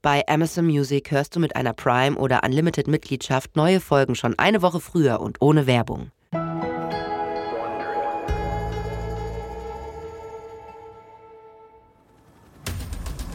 [0.00, 4.62] Bei Amazon Music hörst du mit einer Prime oder Unlimited Mitgliedschaft neue Folgen schon eine
[4.62, 6.12] Woche früher und ohne Werbung.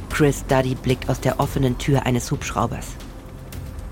[0.10, 2.96] Chris Duddy blickt aus der offenen Tür eines Hubschraubers.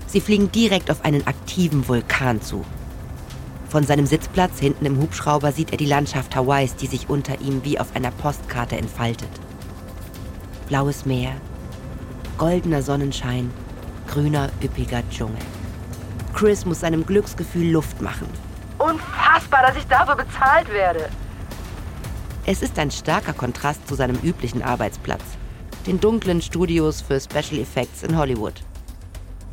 [0.06, 2.64] Sie fliegen direkt auf einen aktiven Vulkan zu.
[3.68, 7.64] Von seinem Sitzplatz hinten im Hubschrauber sieht er die Landschaft Hawaiis, die sich unter ihm
[7.64, 9.30] wie auf einer Postkarte entfaltet.
[10.68, 11.32] Blaues Meer,
[12.38, 13.50] goldener Sonnenschein,
[14.08, 15.36] grüner, üppiger Dschungel.
[16.34, 18.26] Chris muss seinem Glücksgefühl Luft machen.
[18.78, 21.08] Unfassbar, dass ich dafür bezahlt werde.
[22.46, 25.22] Es ist ein starker Kontrast zu seinem üblichen Arbeitsplatz
[25.86, 28.54] den dunklen Studios für Special Effects in Hollywood.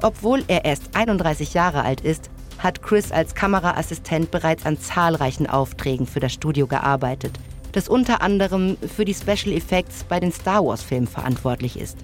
[0.01, 6.05] Obwohl er erst 31 Jahre alt ist, hat Chris als Kameraassistent bereits an zahlreichen Aufträgen
[6.05, 7.39] für das Studio gearbeitet,
[7.71, 11.97] das unter anderem für die Special Effects bei den Star Wars-Filmen verantwortlich ist.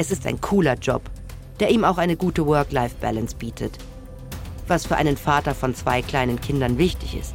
[0.00, 1.02] Es ist ein cooler Job,
[1.58, 3.78] der ihm auch eine gute Work-Life-Balance bietet,
[4.68, 7.34] was für einen Vater von zwei kleinen Kindern wichtig ist.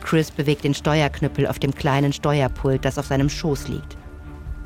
[0.00, 3.96] Chris bewegt den Steuerknüppel auf dem kleinen Steuerpult, das auf seinem Schoß liegt.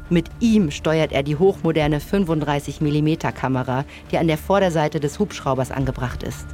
[0.09, 5.71] Mit ihm steuert er die hochmoderne 35 mm Kamera, die an der Vorderseite des Hubschraubers
[5.71, 6.47] angebracht ist.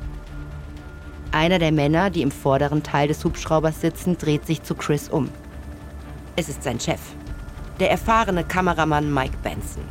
[1.30, 5.28] Einer der Männer, die im vorderen Teil des Hubschraubers sitzen, dreht sich zu Chris um.
[6.34, 7.00] Es ist sein Chef,
[7.80, 9.84] der erfahrene Kameramann Mike Benson.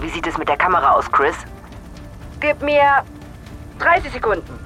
[0.00, 1.36] Wie sieht es mit der Kamera aus, Chris?
[2.40, 3.04] Gib mir
[3.78, 4.58] 30 Sekunden.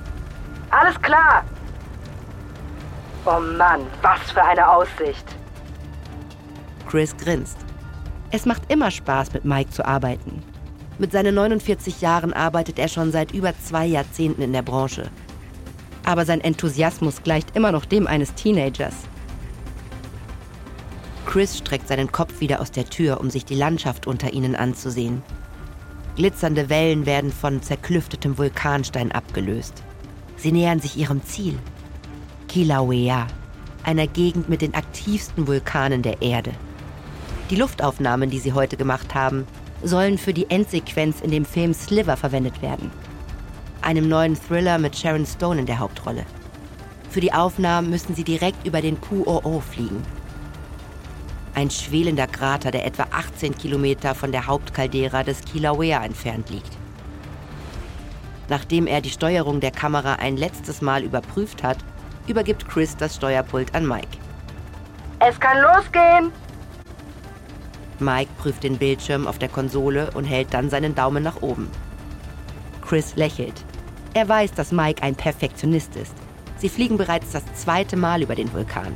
[0.70, 1.44] Alles klar,
[3.28, 5.24] Oh Mann, was für eine Aussicht.
[6.88, 7.58] Chris grinst.
[8.30, 10.44] Es macht immer Spaß, mit Mike zu arbeiten.
[10.98, 15.10] Mit seinen 49 Jahren arbeitet er schon seit über zwei Jahrzehnten in der Branche.
[16.04, 18.94] Aber sein Enthusiasmus gleicht immer noch dem eines Teenagers.
[21.26, 25.22] Chris streckt seinen Kopf wieder aus der Tür, um sich die Landschaft unter ihnen anzusehen.
[26.14, 29.82] Glitzernde Wellen werden von zerklüftetem Vulkanstein abgelöst.
[30.36, 31.58] Sie nähern sich ihrem Ziel.
[32.48, 33.26] Kilauea,
[33.82, 36.52] einer Gegend mit den aktivsten Vulkanen der Erde.
[37.50, 39.46] Die Luftaufnahmen, die sie heute gemacht haben,
[39.82, 42.90] sollen für die Endsequenz in dem Film Sliver verwendet werden.
[43.82, 46.24] Einem neuen Thriller mit Sharon Stone in der Hauptrolle.
[47.10, 50.02] Für die Aufnahmen müssen sie direkt über den Pu'o'o fliegen.
[51.56, 56.76] Ein schwelender Krater, der etwa 18 Kilometer von der Hauptkaldera des Kilauea entfernt liegt.
[58.50, 61.78] Nachdem er die Steuerung der Kamera ein letztes Mal überprüft hat,
[62.26, 64.18] übergibt Chris das Steuerpult an Mike.
[65.18, 66.30] Es kann losgehen!
[68.00, 71.70] Mike prüft den Bildschirm auf der Konsole und hält dann seinen Daumen nach oben.
[72.82, 73.64] Chris lächelt.
[74.12, 76.12] Er weiß, dass Mike ein Perfektionist ist.
[76.58, 78.92] Sie fliegen bereits das zweite Mal über den Vulkan.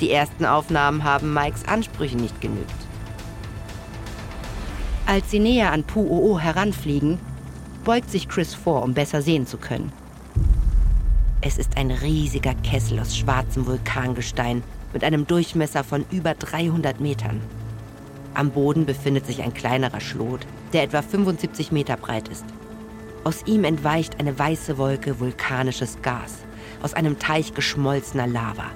[0.00, 2.70] Die ersten Aufnahmen haben Mikes Ansprüchen nicht genügt.
[5.06, 7.18] Als sie näher an Pu'o'o heranfliegen,
[7.84, 9.92] beugt sich Chris vor, um besser sehen zu können.
[11.40, 17.40] Es ist ein riesiger Kessel aus schwarzem Vulkangestein mit einem Durchmesser von über 300 Metern.
[18.34, 22.44] Am Boden befindet sich ein kleinerer Schlot, der etwa 75 Meter breit ist.
[23.24, 26.34] Aus ihm entweicht eine weiße Wolke vulkanisches Gas,
[26.82, 28.66] aus einem Teich geschmolzener Lava.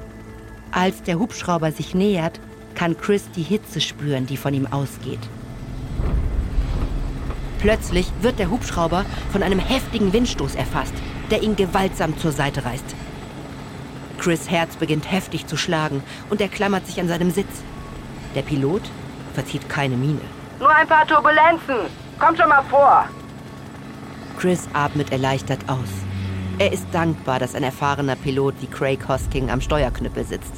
[0.73, 2.41] Als der Hubschrauber sich nähert,
[2.75, 5.21] kann Chris die Hitze spüren, die von ihm ausgeht.
[7.61, 10.95] Plötzlich wird der Hubschrauber von einem heftigen Windstoß erfasst
[11.33, 12.95] der ihn gewaltsam zur Seite reißt.
[14.19, 17.63] Chris Herz beginnt heftig zu schlagen und er klammert sich an seinem Sitz.
[18.35, 18.83] Der Pilot
[19.35, 20.21] verzieht keine Miene.
[20.61, 21.91] Nur ein paar Turbulenzen.
[22.19, 23.09] Komm schon mal vor.
[24.39, 25.89] Chris atmet erleichtert aus.
[26.59, 30.53] Er ist dankbar, dass ein erfahrener Pilot wie Craig Hosking am Steuerknüppel sitzt.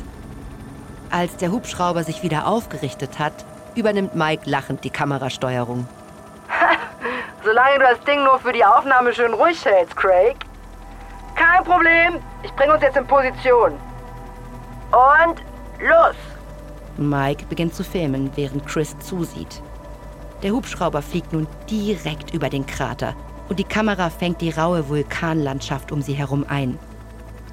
[1.11, 3.45] Als der Hubschrauber sich wieder aufgerichtet hat,
[3.75, 5.87] übernimmt Mike lachend die Kamerasteuerung.
[7.45, 10.37] Solange du das Ding nur für die Aufnahme schön ruhig hältst, Craig.
[11.37, 12.21] Kein Problem.
[12.43, 13.73] Ich bringe uns jetzt in Position.
[14.91, 15.43] Und
[15.81, 16.17] los!
[16.97, 19.63] Mike beginnt zu filmen, während Chris zusieht.
[20.43, 23.15] Der Hubschrauber fliegt nun direkt über den Krater
[23.49, 26.79] und die Kamera fängt die raue Vulkanlandschaft um sie herum ein.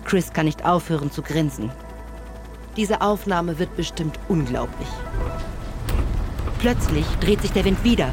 [0.05, 1.71] Chris kann nicht aufhören zu grinsen.
[2.77, 4.87] Diese Aufnahme wird bestimmt unglaublich.
[6.59, 8.11] Plötzlich dreht sich der Wind wieder.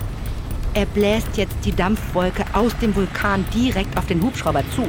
[0.75, 4.87] Er bläst jetzt die Dampfwolke aus dem Vulkan direkt auf den Hubschrauber zu.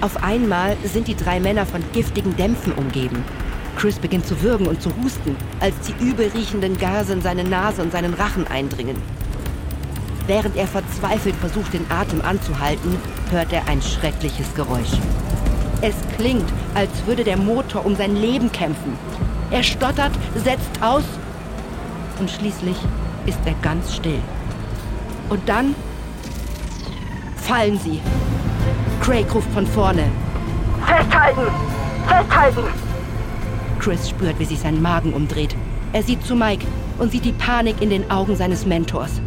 [0.00, 3.24] Auf einmal sind die drei Männer von giftigen Dämpfen umgeben.
[3.76, 7.92] Chris beginnt zu würgen und zu husten, als die übelriechenden Gase in seine Nase und
[7.92, 8.96] seinen Rachen eindringen.
[10.26, 12.96] Während er verzweifelt versucht, den Atem anzuhalten,
[13.30, 14.92] hört er ein schreckliches Geräusch.
[15.82, 18.96] Es klingt, als würde der Motor um sein Leben kämpfen.
[19.50, 21.04] Er stottert, setzt aus
[22.18, 22.76] und schließlich
[23.26, 24.20] ist er ganz still.
[25.28, 25.74] Und dann
[27.36, 28.00] fallen sie.
[29.02, 30.04] Craig ruft von vorne.
[30.86, 31.46] Festhalten!
[32.06, 32.64] Festhalten!
[33.78, 35.54] Chris spürt, wie sich sein Magen umdreht.
[35.92, 36.66] Er sieht zu Mike
[36.98, 39.20] und sieht die Panik in den Augen seines Mentors.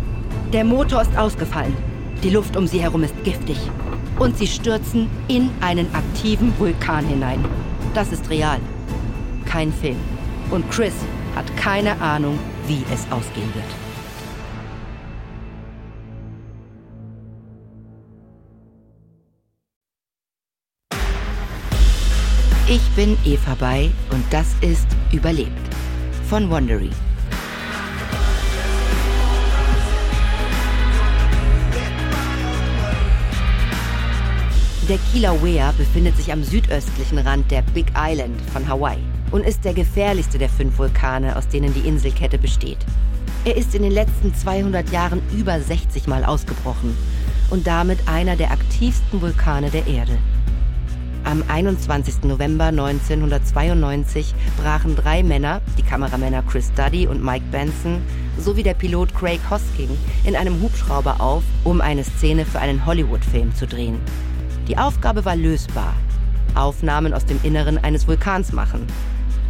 [0.53, 1.75] Der Motor ist ausgefallen.
[2.23, 3.57] Die Luft um sie herum ist giftig.
[4.17, 7.43] Und sie stürzen in einen aktiven Vulkan hinein.
[7.93, 8.59] Das ist real.
[9.45, 9.97] Kein Film.
[10.49, 10.93] Und Chris
[11.35, 13.65] hat keine Ahnung, wie es ausgehen wird.
[22.69, 25.51] Ich bin Eva Bay und das ist Überlebt
[26.29, 26.89] von Wondery.
[34.89, 38.99] Der Kilauea befindet sich am südöstlichen Rand der Big Island von Hawaii
[39.31, 42.77] und ist der gefährlichste der fünf Vulkane, aus denen die Inselkette besteht.
[43.43, 46.95] Er ist in den letzten 200 Jahren über 60 Mal ausgebrochen
[47.49, 50.17] und damit einer der aktivsten Vulkane der Erde.
[51.25, 52.23] Am 21.
[52.23, 58.01] November 1992 brachen drei Männer, die Kameramänner Chris Duddy und Mike Benson,
[58.37, 59.89] sowie der Pilot Craig Hosking,
[60.23, 63.99] in einem Hubschrauber auf, um eine Szene für einen Hollywood-Film zu drehen.
[64.67, 65.93] Die Aufgabe war lösbar.
[66.53, 68.85] Aufnahmen aus dem Inneren eines Vulkans machen.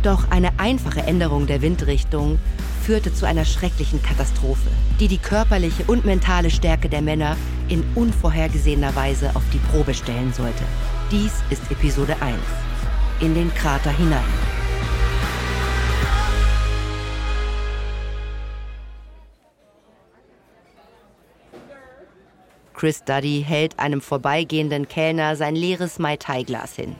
[0.04, 2.38] Doch eine einfache Änderung der Windrichtung
[2.84, 4.69] führte zu einer schrecklichen Katastrophe,
[5.00, 7.36] die die körperliche und mentale Stärke der Männer
[7.68, 10.64] in unvorhergesehener Weise auf die Probe stellen sollte.
[11.12, 12.38] Dies ist Episode 1.
[13.19, 14.47] In den Krater hinein.
[22.78, 26.96] Chris Duddy hält einem vorbeigehenden Kellner sein leeres Mai Tai Glas hin.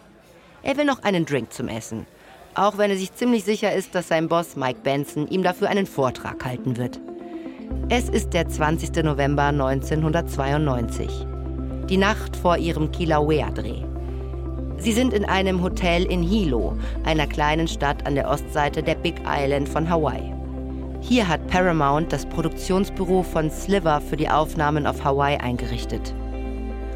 [0.64, 2.08] Er will noch einen Drink zum Essen,
[2.56, 5.86] auch wenn er sich ziemlich sicher ist, dass sein Boss Mike Benson ihm dafür einen
[5.86, 7.00] Vortrag halten wird.
[7.90, 9.04] Es ist der 20.
[9.04, 11.28] November 1992,
[11.88, 13.84] die Nacht vor ihrem Kilauea-Dreh.
[14.80, 16.76] Sie sind in einem Hotel in Hilo,
[17.06, 20.37] einer kleinen Stadt an der Ostseite der Big Island von Hawaii.
[21.02, 26.14] Hier hat Paramount das Produktionsbüro von Sliver für die Aufnahmen auf Hawaii eingerichtet.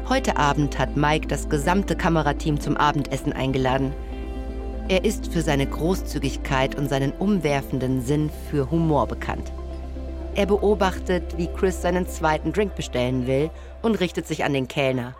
[0.08, 3.94] Heute Abend hat Mike das gesamte Kamerateam zum Abendessen eingeladen.
[4.88, 9.52] Er ist für seine Großzügigkeit und seinen umwerfenden Sinn für Humor bekannt.
[10.34, 13.50] Er beobachtet, wie Chris seinen zweiten Drink bestellen will
[13.80, 15.14] und richtet sich an den Kellner.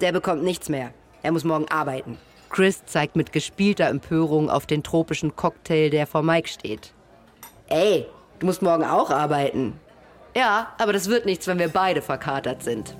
[0.00, 0.90] Der bekommt nichts mehr.
[1.22, 2.16] Er muss morgen arbeiten.
[2.48, 6.94] Chris zeigt mit gespielter Empörung auf den tropischen Cocktail, der vor Mike steht.
[7.70, 8.06] Ey,
[8.38, 9.78] du musst morgen auch arbeiten.
[10.34, 12.96] Ja, aber das wird nichts, wenn wir beide verkatert sind.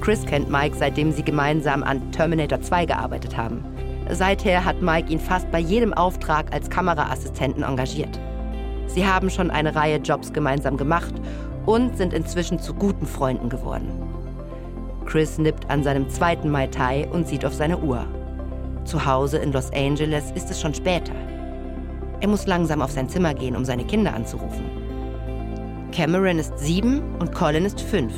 [0.00, 3.64] Chris kennt Mike, seitdem sie gemeinsam an Terminator 2 gearbeitet haben.
[4.10, 8.20] Seither hat Mike ihn fast bei jedem Auftrag als Kameraassistenten engagiert.
[8.86, 11.14] Sie haben schon eine Reihe Jobs gemeinsam gemacht
[11.64, 13.90] und sind inzwischen zu guten Freunden geworden.
[15.04, 18.06] Chris nippt an seinem zweiten Mai Tai und sieht auf seine Uhr.
[18.84, 21.14] Zu Hause in Los Angeles ist es schon später.
[22.20, 24.64] Er muss langsam auf sein Zimmer gehen, um seine Kinder anzurufen.
[25.92, 28.12] Cameron ist sieben und Colin ist fünf.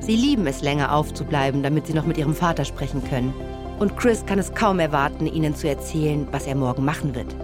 [0.00, 3.32] Sie lieben es, länger aufzubleiben, damit sie noch mit ihrem Vater sprechen können.
[3.78, 7.34] Und Chris kann es kaum erwarten, ihnen zu erzählen, was er morgen machen wird.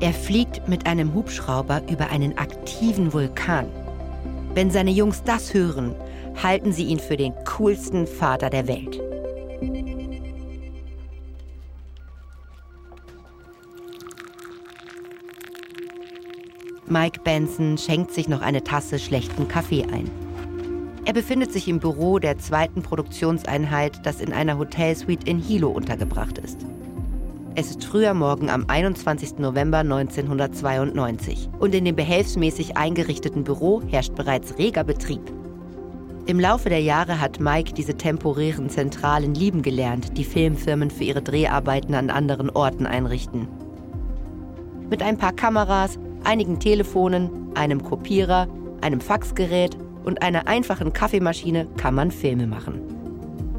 [0.00, 3.66] Er fliegt mit einem Hubschrauber über einen aktiven Vulkan.
[4.54, 5.94] Wenn seine Jungs das hören,
[6.42, 9.00] halten sie ihn für den coolsten Vater der Welt.
[16.88, 20.08] Mike Benson schenkt sich noch eine Tasse schlechten Kaffee ein.
[21.04, 26.38] Er befindet sich im Büro der zweiten Produktionseinheit, das in einer Hotelsuite in Hilo untergebracht
[26.38, 26.64] ist.
[27.56, 29.38] Es ist früher Morgen am 21.
[29.38, 35.22] November 1992 und in dem behelfsmäßig eingerichteten Büro herrscht bereits reger Betrieb.
[36.26, 41.22] Im Laufe der Jahre hat Mike diese temporären Zentralen lieben gelernt, die Filmfirmen für ihre
[41.22, 43.48] Dreharbeiten an anderen Orten einrichten.
[44.88, 48.48] Mit ein paar Kameras, einigen Telefonen, einem Kopierer,
[48.80, 52.80] einem Faxgerät und einer einfachen Kaffeemaschine kann man Filme machen.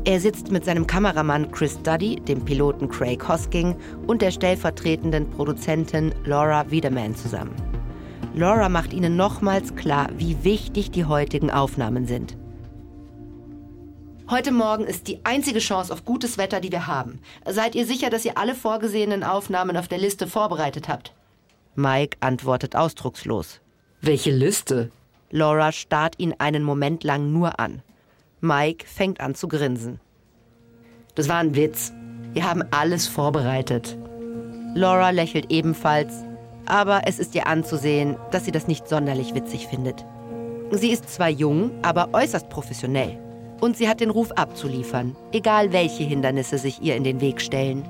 [0.06, 3.76] Er sitzt mit seinem Kameramann Chris Duddy, dem Piloten Craig Hosking
[4.08, 7.54] und der stellvertretenden Produzentin Laura Wiedemann zusammen.
[8.34, 12.38] Laura macht ihnen nochmals klar, wie wichtig die heutigen Aufnahmen sind.
[14.30, 17.20] Heute Morgen ist die einzige Chance auf gutes Wetter, die wir haben.
[17.46, 21.17] Seid ihr sicher, dass ihr alle vorgesehenen Aufnahmen auf der Liste vorbereitet habt?
[21.80, 23.62] Mike antwortet ausdruckslos.
[24.02, 24.90] Welche Liste?
[25.30, 27.84] Laura starrt ihn einen Moment lang nur an.
[28.42, 30.00] Mike fängt an zu grinsen.
[31.14, 31.94] Das war ein Witz.
[32.34, 33.96] Wir haben alles vorbereitet.
[34.74, 36.24] Laura lächelt ebenfalls.
[36.66, 40.04] aber es ist ihr anzusehen, dass sie das nicht sonderlich witzig findet.
[40.72, 43.18] Sie ist zwar jung, aber äußerst professionell.
[43.62, 47.88] Und sie hat den Ruf abzuliefern, egal welche Hindernisse sich ihr in den Weg stellen.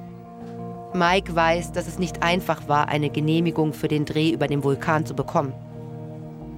[0.98, 5.06] Mike weiß, dass es nicht einfach war, eine Genehmigung für den Dreh über dem Vulkan
[5.06, 5.54] zu bekommen.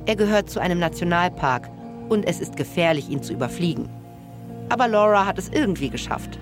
[0.06, 1.70] Er gehört zu einem Nationalpark
[2.10, 3.90] und es ist gefährlich, ihn zu überfliegen.
[4.70, 6.40] Aber Laura hat es irgendwie geschafft.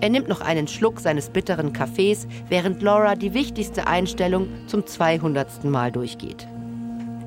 [0.00, 5.64] Er nimmt noch einen Schluck seines bitteren Kaffees, während Laura die wichtigste Einstellung zum 200.
[5.64, 6.48] Mal durchgeht.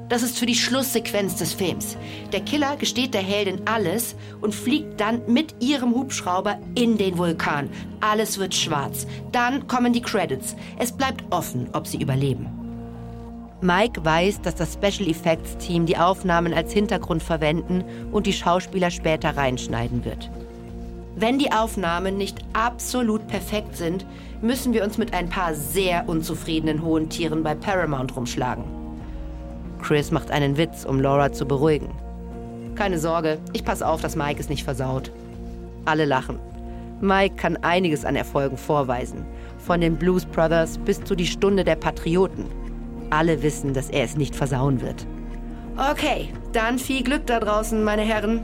[0.07, 1.97] Das ist für die Schlusssequenz des Films.
[2.31, 7.69] Der Killer gesteht der Heldin alles und fliegt dann mit ihrem Hubschrauber in den Vulkan.
[8.01, 9.07] Alles wird schwarz.
[9.31, 10.55] Dann kommen die Credits.
[10.77, 12.47] Es bleibt offen, ob sie überleben.
[13.62, 18.91] Mike weiß, dass das Special Effects Team die Aufnahmen als Hintergrund verwenden und die Schauspieler
[18.91, 20.29] später reinschneiden wird.
[21.15, 24.05] Wenn die Aufnahmen nicht absolut perfekt sind,
[24.41, 28.84] müssen wir uns mit ein paar sehr unzufriedenen hohen Tieren bei Paramount rumschlagen.
[29.85, 31.91] Chris macht einen Witz, um Laura zu beruhigen.
[32.73, 35.11] Keine Sorge, ich passe auf, dass Mike es nicht versaut.
[35.85, 36.39] Alle lachen.
[37.01, 39.23] Mike kann einiges an Erfolgen vorweisen.
[39.59, 42.45] Von den Blues Brothers bis zu die Stunde der Patrioten.
[43.11, 45.05] Alle wissen, dass er es nicht versauen wird.
[45.77, 48.43] Okay, dann viel Glück da draußen, meine Herren.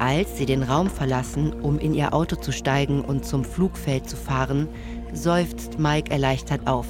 [0.00, 4.16] Als sie den Raum verlassen, um in ihr Auto zu steigen und zum Flugfeld zu
[4.16, 4.66] fahren,
[5.12, 6.86] seufzt Mike erleichtert auf.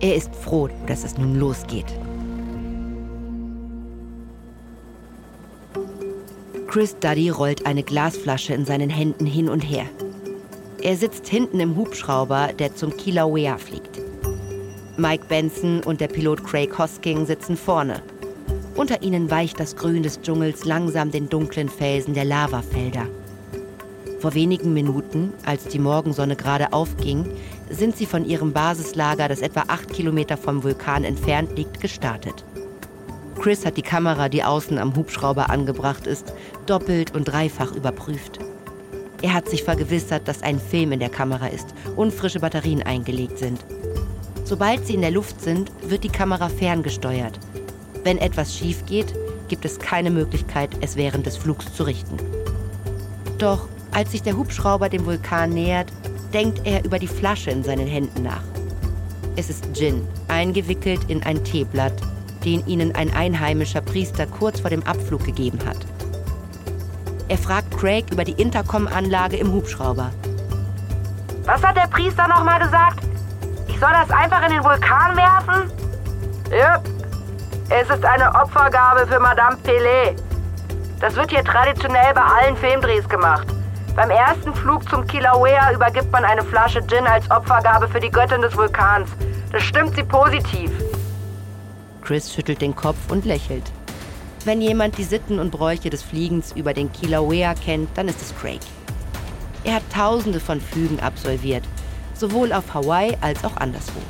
[0.00, 1.92] Er ist froh, dass es nun losgeht.
[6.74, 9.86] Chris Duddy rollt eine Glasflasche in seinen Händen hin und her.
[10.82, 14.00] Er sitzt hinten im Hubschrauber, der zum Kilauea fliegt.
[14.96, 18.02] Mike Benson und der Pilot Craig Hosking sitzen vorne.
[18.74, 23.06] Unter ihnen weicht das Grün des Dschungels langsam den dunklen Felsen der Lavafelder.
[24.18, 27.24] Vor wenigen Minuten, als die Morgensonne gerade aufging,
[27.70, 32.44] sind sie von ihrem Basislager, das etwa acht Kilometer vom Vulkan entfernt liegt, gestartet.
[33.44, 36.32] Chris hat die Kamera, die außen am Hubschrauber angebracht ist,
[36.64, 38.38] doppelt und dreifach überprüft.
[39.20, 43.36] Er hat sich vergewissert, dass ein Film in der Kamera ist und frische Batterien eingelegt
[43.36, 43.62] sind.
[44.44, 47.38] Sobald sie in der Luft sind, wird die Kamera ferngesteuert.
[48.02, 49.12] Wenn etwas schief geht,
[49.48, 52.16] gibt es keine Möglichkeit, es während des Flugs zu richten.
[53.36, 55.92] Doch als sich der Hubschrauber dem Vulkan nähert,
[56.32, 58.44] denkt er über die Flasche in seinen Händen nach.
[59.36, 62.00] Es ist Gin, eingewickelt in ein Teeblatt,
[62.44, 65.78] den ihnen ein einheimischer Priester kurz vor dem Abflug gegeben hat.
[67.28, 70.10] Er fragt Craig über die Intercom-Anlage im Hubschrauber.
[71.44, 73.00] Was hat der Priester nochmal gesagt?
[73.68, 75.70] Ich soll das einfach in den Vulkan werfen?
[76.50, 76.80] Ja,
[77.70, 80.14] es ist eine Opfergabe für Madame Pelé.
[81.00, 83.46] Das wird hier traditionell bei allen Filmdrehs gemacht.
[83.96, 88.42] Beim ersten Flug zum Kilauea übergibt man eine Flasche Gin als Opfergabe für die Göttin
[88.42, 89.08] des Vulkans.
[89.52, 90.70] Das stimmt sie positiv.
[92.04, 93.64] Chris schüttelt den Kopf und lächelt.
[94.44, 98.36] Wenn jemand die Sitten und Bräuche des Fliegens über den Kilauea kennt, dann ist es
[98.36, 98.60] Craig.
[99.64, 101.64] Er hat tausende von Flügen absolviert,
[102.14, 104.00] sowohl auf Hawaii als auch anderswo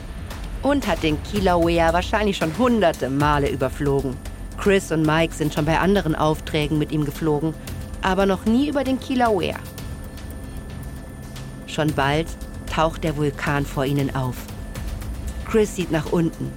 [0.64, 4.16] und hat den Kilauea wahrscheinlich schon hunderte Male überflogen.
[4.58, 7.54] Chris und Mike sind schon bei anderen Aufträgen mit ihm geflogen,
[8.02, 9.56] aber noch nie über den Kilauea.
[11.66, 12.26] Schon bald
[12.72, 14.36] taucht der Vulkan vor ihnen auf.
[15.44, 16.50] Chris sieht nach unten.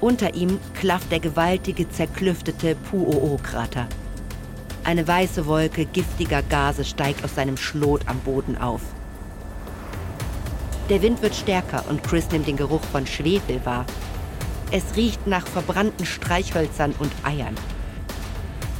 [0.00, 3.86] Unter ihm klafft der gewaltige, zerklüftete Pu'o-Krater.
[4.84, 8.82] Eine weiße Wolke giftiger Gase steigt aus seinem Schlot am Boden auf.
[10.88, 13.84] Der Wind wird stärker und Chris nimmt den Geruch von Schwefel wahr.
[14.70, 17.56] Es riecht nach verbrannten Streichhölzern und Eiern.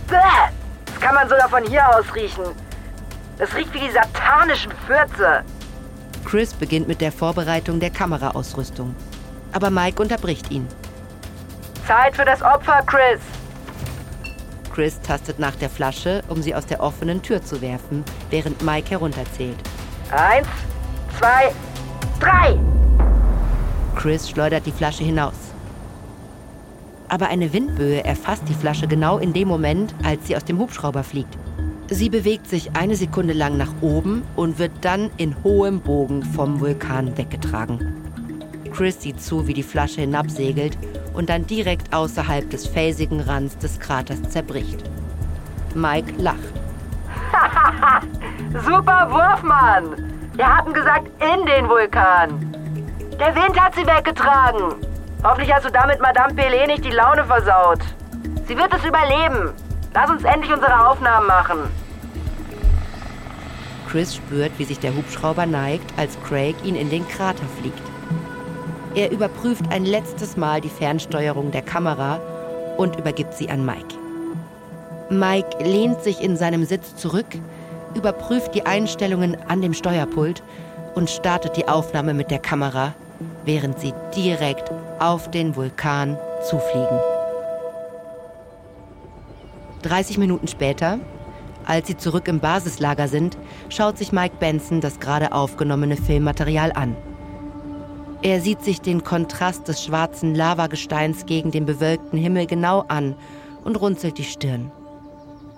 [0.06, 0.16] Bäh!
[0.86, 2.44] Das kann man sogar von hier aus riechen.
[3.38, 5.42] Das riecht wie die satanischen Fürze.
[6.24, 8.94] Chris beginnt mit der Vorbereitung der Kameraausrüstung.
[9.52, 10.66] Aber Mike unterbricht ihn.
[11.86, 13.20] Zeit für das Opfer, Chris.
[14.74, 18.90] Chris tastet nach der Flasche, um sie aus der offenen Tür zu werfen, während Mike
[18.90, 19.56] herunterzählt.
[20.10, 20.46] Eins,
[21.18, 21.52] zwei,
[22.20, 22.58] Drei!
[23.94, 25.34] Chris schleudert die Flasche hinaus.
[27.08, 31.04] Aber eine Windböe erfasst die Flasche genau in dem Moment, als sie aus dem Hubschrauber
[31.04, 31.36] fliegt.
[31.88, 36.58] Sie bewegt sich eine Sekunde lang nach oben und wird dann in hohem Bogen vom
[36.60, 38.02] Vulkan weggetragen.
[38.72, 40.76] Chris sieht zu, wie die Flasche hinabsegelt
[41.16, 44.84] und dann direkt außerhalb des felsigen Rands des Kraters zerbricht.
[45.74, 46.36] Mike lacht.
[48.64, 49.96] Super Wurf, Mann!
[50.34, 52.54] Wir hatten gesagt, in den Vulkan.
[53.18, 54.74] Der Wind hat sie weggetragen.
[55.24, 57.80] Hoffentlich hast du damit Madame Pelé nicht die Laune versaut.
[58.46, 59.52] Sie wird es überleben.
[59.94, 61.58] Lass uns endlich unsere Aufnahmen machen.
[63.88, 67.80] Chris spürt, wie sich der Hubschrauber neigt, als Craig ihn in den Krater fliegt.
[68.96, 72.18] Er überprüft ein letztes Mal die Fernsteuerung der Kamera
[72.78, 73.94] und übergibt sie an Mike.
[75.10, 77.26] Mike lehnt sich in seinem Sitz zurück,
[77.94, 80.42] überprüft die Einstellungen an dem Steuerpult
[80.94, 82.94] und startet die Aufnahme mit der Kamera,
[83.44, 86.16] während sie direkt auf den Vulkan
[86.48, 86.98] zufliegen.
[89.82, 90.98] 30 Minuten später,
[91.66, 93.36] als sie zurück im Basislager sind,
[93.68, 96.96] schaut sich Mike Benson das gerade aufgenommene Filmmaterial an.
[98.26, 103.14] Er sieht sich den Kontrast des schwarzen Lavagesteins gegen den bewölkten Himmel genau an
[103.62, 104.72] und runzelt die Stirn.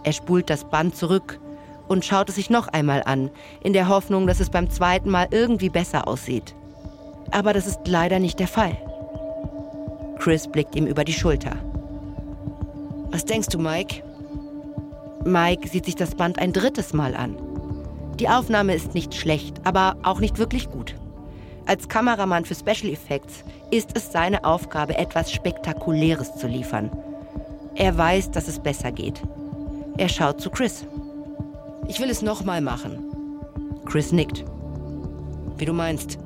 [0.04, 1.40] Er spult das Band zurück
[1.88, 3.30] und schaut es sich noch einmal an,
[3.62, 6.54] in der Hoffnung, dass es beim zweiten Mal irgendwie besser aussieht.
[7.30, 8.76] Aber das ist leider nicht der Fall.
[10.18, 11.56] Chris blickt ihm über die Schulter.
[13.10, 14.02] Was denkst du, Mike?
[15.25, 17.34] Mike sieht sich das Band ein drittes Mal an.
[18.20, 20.94] Die Aufnahme ist nicht schlecht, aber auch nicht wirklich gut.
[21.68, 26.90] Als Kameramann für Special Effects ist es seine Aufgabe, etwas Spektakuläres zu liefern.
[27.75, 29.20] Er weiß, dass es besser geht.
[29.98, 30.87] Er schaut zu Chris.
[31.87, 32.98] Ich will es nochmal machen.
[33.84, 34.46] Chris nickt.
[35.58, 36.18] Wie du meinst.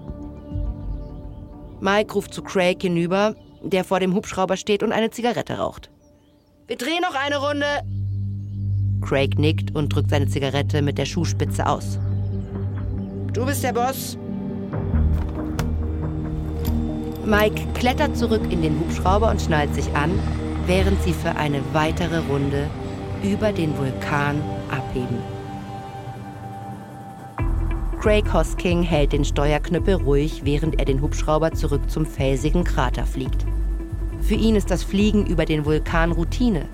[1.81, 3.35] Mike ruft zu Craig hinüber,
[3.65, 5.91] der vor dem Hubschrauber steht und eine Zigarette raucht.
[6.69, 7.67] Wir drehen noch eine Runde.
[9.01, 11.99] Craig nickt und drückt seine Zigarette mit der Schuhspitze aus.
[13.33, 14.17] Du bist der Boss.
[17.25, 20.11] Mike klettert zurück in den Hubschrauber und schnallt sich an,
[20.67, 22.69] während sie für eine weitere Runde
[23.23, 25.19] über den Vulkan abheben.
[28.01, 33.47] Craig Hosking hält den Steuerknüppel ruhig, während er den Hubschrauber zurück zum felsigen Krater fliegt.
[34.21, 36.67] Für ihn ist das Fliegen über den Vulkan Routine.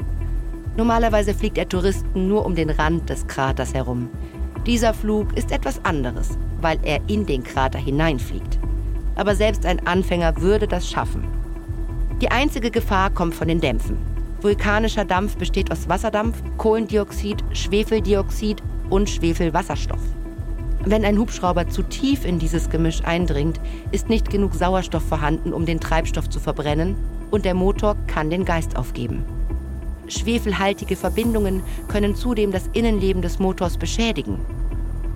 [0.78, 4.08] Normalerweise fliegt er Touristen nur um den Rand des Kraters herum.
[4.64, 8.58] Dieser Flug ist etwas anderes, weil er in den Krater hineinfliegt.
[9.18, 11.24] Aber selbst ein Anfänger würde das schaffen.
[12.22, 13.98] Die einzige Gefahr kommt von den Dämpfen.
[14.40, 20.00] Vulkanischer Dampf besteht aus Wasserdampf, Kohlendioxid, Schwefeldioxid und Schwefelwasserstoff.
[20.84, 25.66] Wenn ein Hubschrauber zu tief in dieses Gemisch eindringt, ist nicht genug Sauerstoff vorhanden, um
[25.66, 26.94] den Treibstoff zu verbrennen,
[27.30, 29.24] und der Motor kann den Geist aufgeben.
[30.06, 34.38] Schwefelhaltige Verbindungen können zudem das Innenleben des Motors beschädigen.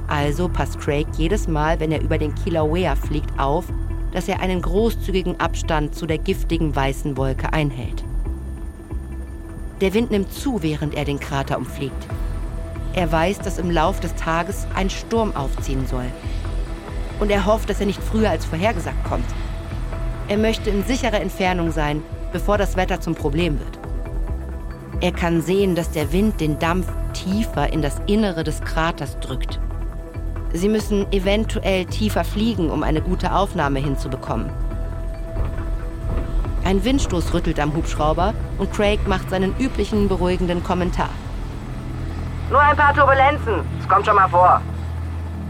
[0.08, 3.64] Also passt Craig jedes Mal, wenn er über den Kilauea fliegt, auf,
[4.12, 8.04] dass er einen großzügigen Abstand zu der giftigen weißen Wolke einhält.
[9.80, 12.06] Der Wind nimmt zu, während er den Krater umfliegt.
[12.94, 16.06] Er weiß, dass im Lauf des Tages ein Sturm aufziehen soll.
[17.20, 19.26] Und er hofft, dass er nicht früher als vorhergesagt kommt.
[20.28, 23.78] Er möchte in sicherer Entfernung sein, bevor das Wetter zum Problem wird.
[25.00, 29.58] Er kann sehen, dass der Wind den Dampf tiefer in das Innere des Kraters drückt.
[30.52, 34.50] Sie müssen eventuell tiefer fliegen, um eine gute Aufnahme hinzubekommen.
[36.64, 41.08] Ein Windstoß rüttelt am Hubschrauber und Craig macht seinen üblichen beruhigenden Kommentar.
[42.50, 43.60] Nur ein paar Turbulenzen.
[43.80, 44.60] Es kommt schon mal vor.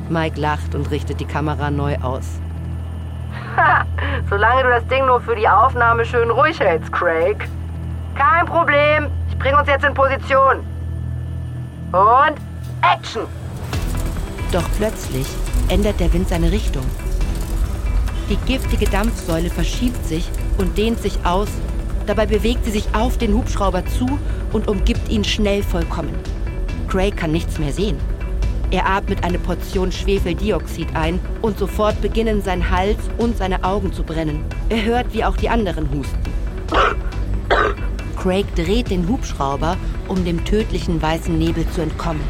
[0.09, 2.41] Mike lacht und richtet die Kamera neu aus.
[4.31, 7.49] Solange du das Ding nur für die Aufnahme schön ruhig hältst, Craig.
[8.15, 9.09] Kein Problem.
[9.29, 10.61] Ich bringe uns jetzt in Position.
[11.93, 12.37] Und
[12.83, 13.23] Action!
[14.53, 15.27] Doch plötzlich
[15.69, 16.85] ändert der Wind seine Richtung.
[18.29, 21.49] Die giftige Dampfsäule verschiebt sich und dehnt sich aus.
[22.07, 24.19] Dabei bewegt sie sich auf den Hubschrauber zu
[24.53, 26.15] und umgibt ihn schnell vollkommen.
[26.88, 27.97] Craig kann nichts mehr sehen.
[28.71, 34.03] Er atmet eine Portion Schwefeldioxid ein und sofort beginnen sein Hals und seine Augen zu
[34.03, 34.45] brennen.
[34.69, 36.21] Er hört, wie auch die anderen husten.
[38.17, 42.23] Craig dreht den Hubschrauber, um dem tödlichen weißen Nebel zu entkommen.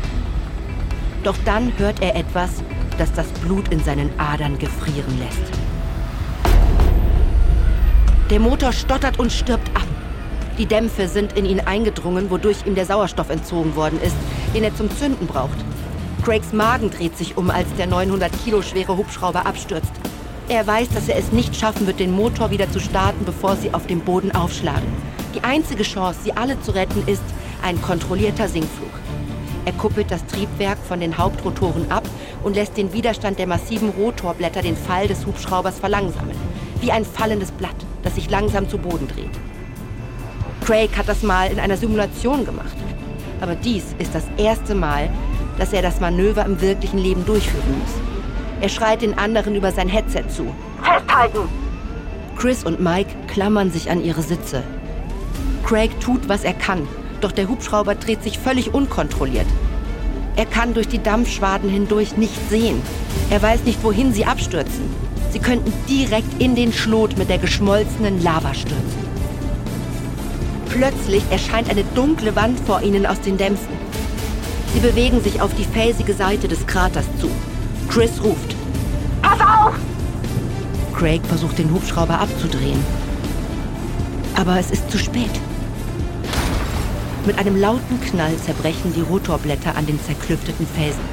[1.24, 2.50] Doch dann hört er etwas,
[2.98, 5.52] das das Blut in seinen Adern gefrieren lässt.
[8.30, 9.86] Der Motor stottert und stirbt ab.
[10.58, 14.16] Die Dämpfe sind in ihn eingedrungen, wodurch ihm der Sauerstoff entzogen worden ist,
[14.54, 15.58] den er zum Zünden braucht.
[16.24, 19.92] Craigs Magen dreht sich um, als der 900 Kilo schwere Hubschrauber abstürzt.
[20.48, 23.72] Er weiß, dass er es nicht schaffen wird, den Motor wieder zu starten, bevor sie
[23.72, 24.88] auf dem Boden aufschlagen.
[25.34, 27.22] Die einzige Chance, sie alle zu retten, ist
[27.62, 29.01] ein kontrollierter Sinkflug.
[29.64, 32.08] Er kuppelt das Triebwerk von den Hauptrotoren ab
[32.42, 36.36] und lässt den Widerstand der massiven Rotorblätter den Fall des Hubschraubers verlangsamen.
[36.80, 39.30] Wie ein fallendes Blatt, das sich langsam zu Boden dreht.
[40.64, 42.76] Craig hat das mal in einer Simulation gemacht.
[43.40, 45.10] Aber dies ist das erste Mal,
[45.58, 47.92] dass er das Manöver im wirklichen Leben durchführen muss.
[48.60, 50.52] Er schreit den anderen über sein Headset zu.
[50.82, 51.48] Festhalten!
[52.36, 54.62] Chris und Mike klammern sich an ihre Sitze.
[55.64, 56.88] Craig tut, was er kann,
[57.22, 59.46] doch der Hubschrauber dreht sich völlig unkontrolliert.
[60.36, 62.80] Er kann durch die Dampfschwaden hindurch nicht sehen.
[63.30, 64.90] Er weiß nicht, wohin sie abstürzen.
[65.30, 69.12] Sie könnten direkt in den Schlot mit der geschmolzenen Lava stürzen.
[70.68, 73.76] Plötzlich erscheint eine dunkle Wand vor ihnen aus den Dämpfen.
[74.72, 77.30] Sie bewegen sich auf die felsige Seite des Kraters zu.
[77.88, 78.56] Chris ruft.
[79.20, 79.74] Pass auf!
[80.94, 82.82] Craig versucht den Hubschrauber abzudrehen.
[84.34, 85.30] Aber es ist zu spät.
[87.24, 91.04] Mit einem lauten Knall zerbrechen die Rotorblätter an den zerklüfteten Felsen.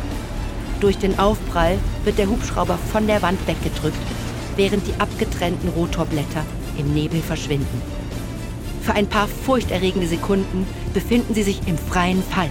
[0.80, 3.98] Durch den Aufprall wird der Hubschrauber von der Wand weggedrückt,
[4.56, 6.43] während die abgetrennten Rotorblätter
[6.80, 7.82] im Nebel verschwinden.
[8.82, 12.50] Für ein paar furchterregende Sekunden befinden sie sich im freien Fall.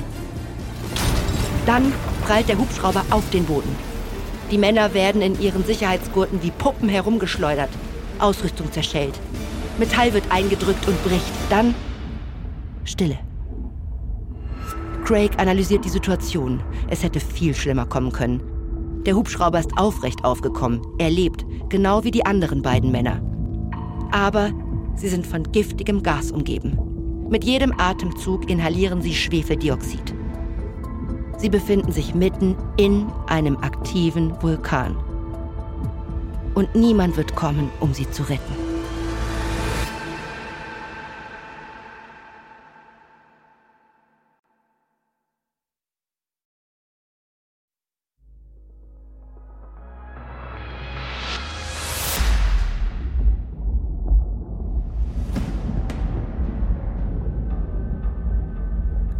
[1.66, 1.92] Dann
[2.24, 3.74] prallt der Hubschrauber auf den Boden.
[4.52, 7.70] Die Männer werden in ihren Sicherheitsgurten wie Puppen herumgeschleudert,
[8.20, 9.18] Ausrüstung zerschellt.
[9.78, 11.32] Metall wird eingedrückt und bricht.
[11.50, 11.74] Dann
[12.84, 13.18] Stille.
[15.08, 16.62] Craig analysiert die Situation.
[16.90, 18.42] Es hätte viel schlimmer kommen können.
[19.06, 20.82] Der Hubschrauber ist aufrecht aufgekommen.
[20.98, 23.22] Er lebt, genau wie die anderen beiden Männer.
[24.10, 24.50] Aber
[24.96, 27.26] sie sind von giftigem Gas umgeben.
[27.30, 30.14] Mit jedem Atemzug inhalieren sie Schwefeldioxid.
[31.38, 34.94] Sie befinden sich mitten in einem aktiven Vulkan.
[36.54, 38.67] Und niemand wird kommen, um sie zu retten.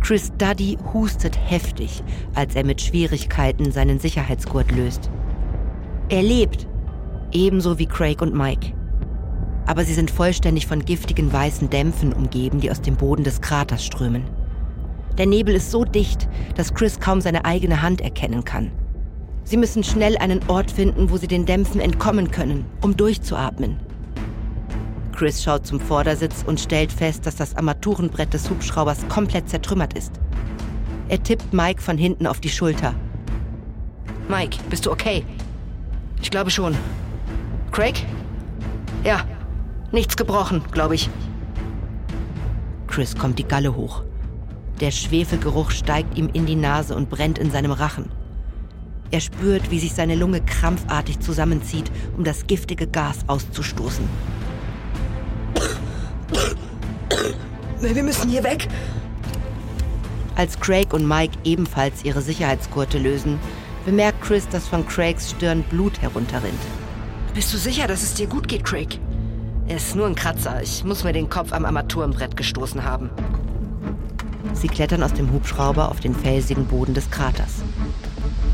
[0.08, 2.02] Chris Duddy hustet heftig,
[2.34, 5.10] als er mit Schwierigkeiten seinen Sicherheitsgurt löst.
[6.08, 6.66] Er lebt,
[7.30, 8.72] ebenso wie Craig und Mike.
[9.66, 13.84] Aber sie sind vollständig von giftigen weißen Dämpfen umgeben, die aus dem Boden des Kraters
[13.84, 14.24] strömen.
[15.18, 18.72] Der Nebel ist so dicht, dass Chris kaum seine eigene Hand erkennen kann.
[19.44, 23.76] Sie müssen schnell einen Ort finden, wo sie den Dämpfen entkommen können, um durchzuatmen.
[25.18, 30.12] Chris schaut zum Vordersitz und stellt fest, dass das Armaturenbrett des Hubschraubers komplett zertrümmert ist.
[31.08, 32.94] Er tippt Mike von hinten auf die Schulter.
[34.28, 35.24] Mike, bist du okay?
[36.22, 36.76] Ich glaube schon.
[37.72, 38.06] Craig?
[39.02, 39.24] Ja,
[39.90, 41.10] nichts gebrochen, glaube ich.
[42.86, 44.04] Chris kommt die Galle hoch.
[44.80, 48.08] Der Schwefelgeruch steigt ihm in die Nase und brennt in seinem Rachen.
[49.10, 54.37] Er spürt, wie sich seine Lunge krampfartig zusammenzieht, um das giftige Gas auszustoßen.
[57.80, 58.66] Wir müssen hier weg.
[60.34, 63.38] Als Craig und Mike ebenfalls ihre Sicherheitsgurte lösen,
[63.84, 66.58] bemerkt Chris, dass von Craigs Stirn Blut herunterrinnt.
[67.34, 68.98] Bist du sicher, dass es dir gut geht, Craig?
[69.68, 70.60] Es ist nur ein Kratzer.
[70.60, 73.10] Ich muss mir den Kopf am Armaturenbrett gestoßen haben.
[74.54, 77.62] Sie klettern aus dem Hubschrauber auf den felsigen Boden des Kraters.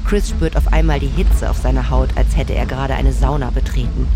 [0.07, 3.51] Chris spürt auf einmal die Hitze auf seiner Haut, als hätte er gerade eine Sauna
[3.51, 4.07] betreten.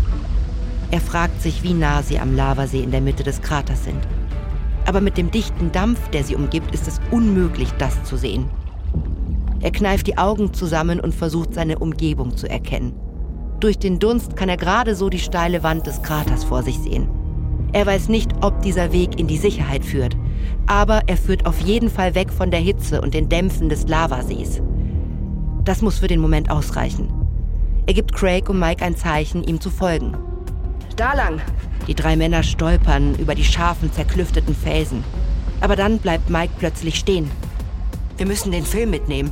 [0.91, 4.05] Er fragt sich, wie nah sie am Lavasee in der Mitte des Kraters sind.
[4.89, 8.49] Aber mit dem dichten Dampf, der sie umgibt, ist es unmöglich, das zu sehen.
[9.59, 12.93] Er kneift die Augen zusammen und versucht, seine Umgebung zu erkennen.
[13.59, 17.07] Durch den Dunst kann er gerade so die steile Wand des Kraters vor sich sehen.
[17.71, 20.17] Er weiß nicht, ob dieser Weg in die Sicherheit führt,
[20.65, 24.59] aber er führt auf jeden Fall weg von der Hitze und den Dämpfen des Lavasees.
[25.65, 27.13] Das muss für den Moment ausreichen.
[27.85, 30.17] Er gibt Craig und Mike ein Zeichen, ihm zu folgen.
[30.99, 31.39] Da lang.
[31.87, 35.01] Die drei Männer stolpern über die scharfen, zerklüfteten Felsen.
[35.61, 37.31] Aber dann bleibt Mike plötzlich stehen.
[38.17, 39.31] Wir müssen den Film mitnehmen.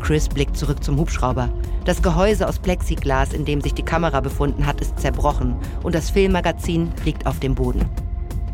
[0.00, 1.52] Chris blickt zurück zum Hubschrauber.
[1.86, 6.10] Das Gehäuse aus Plexiglas, in dem sich die Kamera befunden hat, ist zerbrochen und das
[6.10, 7.84] Filmmagazin liegt auf dem Boden.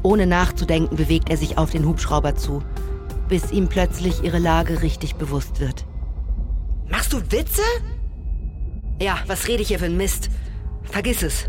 [0.02, 2.62] Ohne nachzudenken bewegt er sich auf den Hubschrauber zu,
[3.28, 5.84] bis ihm plötzlich ihre Lage richtig bewusst wird.
[6.88, 7.60] Machst du Witze?
[9.02, 10.30] Ja, was rede ich hier für ein Mist?
[10.84, 11.46] Vergiss es.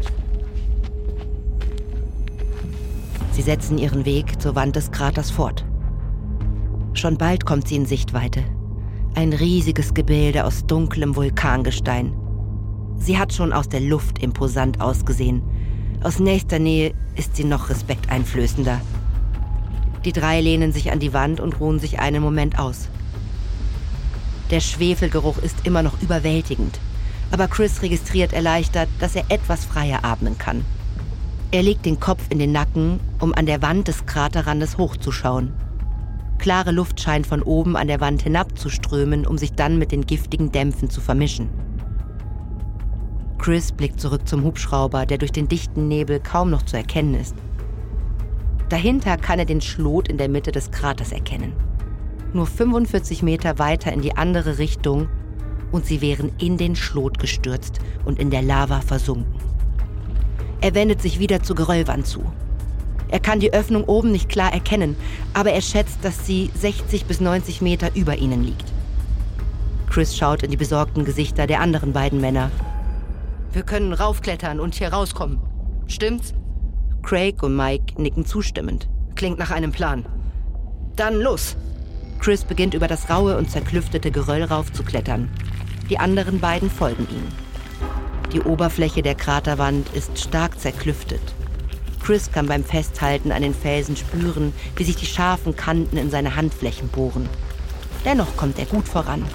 [3.38, 5.64] Sie setzen ihren Weg zur Wand des Kraters fort.
[6.94, 8.44] Schon bald kommt sie in Sichtweite.
[9.14, 12.16] Ein riesiges Gebilde aus dunklem Vulkangestein.
[12.98, 15.44] Sie hat schon aus der Luft imposant ausgesehen.
[16.02, 18.82] Aus nächster Nähe ist sie noch respekteinflößender.
[20.04, 22.90] Die drei lehnen sich an die Wand und ruhen sich einen Moment aus.
[24.50, 26.80] Der Schwefelgeruch ist immer noch überwältigend,
[27.30, 30.66] aber Chris registriert erleichtert, dass er etwas freier atmen kann.
[31.50, 35.54] Er legt den Kopf in den Nacken, um an der Wand des Kraterrandes hochzuschauen.
[36.40, 40.52] Klare Luft scheint von oben an der Wand hinabzuströmen, um sich dann mit den giftigen
[40.52, 41.50] Dämpfen zu vermischen.
[43.38, 47.36] Chris blickt zurück zum Hubschrauber, der durch den dichten Nebel kaum noch zu erkennen ist.
[48.68, 51.54] Dahinter kann er den Schlot in der Mitte des Kraters erkennen.
[52.34, 55.08] Nur 45 Meter weiter in die andere Richtung
[55.72, 59.37] und sie wären in den Schlot gestürzt und in der Lava versunken.
[60.62, 62.24] Er wendet sich wieder zur Geröllwand zu.
[63.10, 64.98] Er kann die Öffnung oben nicht klar erkennen,
[65.34, 68.66] aber er schätzt, dass sie 60 bis 90 Meter über ihnen liegt.
[69.90, 72.52] Chris schaut in die besorgten Gesichter der anderen beiden Männer.
[73.54, 75.40] Wir können raufklettern und hier rauskommen.
[75.88, 76.34] Stimmt's?
[77.02, 78.90] Craig und Mike nicken zustimmend.
[79.16, 80.06] Klingt nach einem Plan.
[80.96, 81.56] Dann los!
[82.20, 85.30] Chris beginnt über das raue und zerklüftete Geröll raufzuklettern.
[85.90, 87.47] Die anderen beiden folgen ihm.
[88.34, 91.22] Die Oberfläche der Kraterwand ist stark zerklüftet.
[92.04, 96.36] Chris kann beim Festhalten an den Felsen spüren, wie sich die scharfen Kanten in seine
[96.36, 97.30] Handflächen bohren.
[98.04, 99.26] Dennoch kommt er gut voran.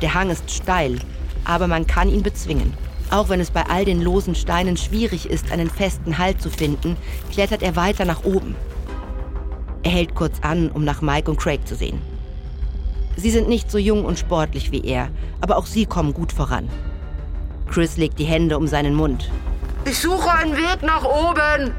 [0.00, 0.98] Der Hang ist steil,
[1.44, 2.72] aber man kann ihn bezwingen.
[3.10, 6.96] Auch wenn es bei all den losen Steinen schwierig ist, einen festen Halt zu finden,
[7.32, 8.54] klettert er weiter nach oben.
[9.82, 12.00] Er hält kurz an, um nach Mike und Craig zu sehen.
[13.16, 16.68] Sie sind nicht so jung und sportlich wie er, aber auch sie kommen gut voran.
[17.70, 19.30] Chris legt die Hände um seinen Mund.
[19.84, 21.72] Ich suche einen Weg nach oben!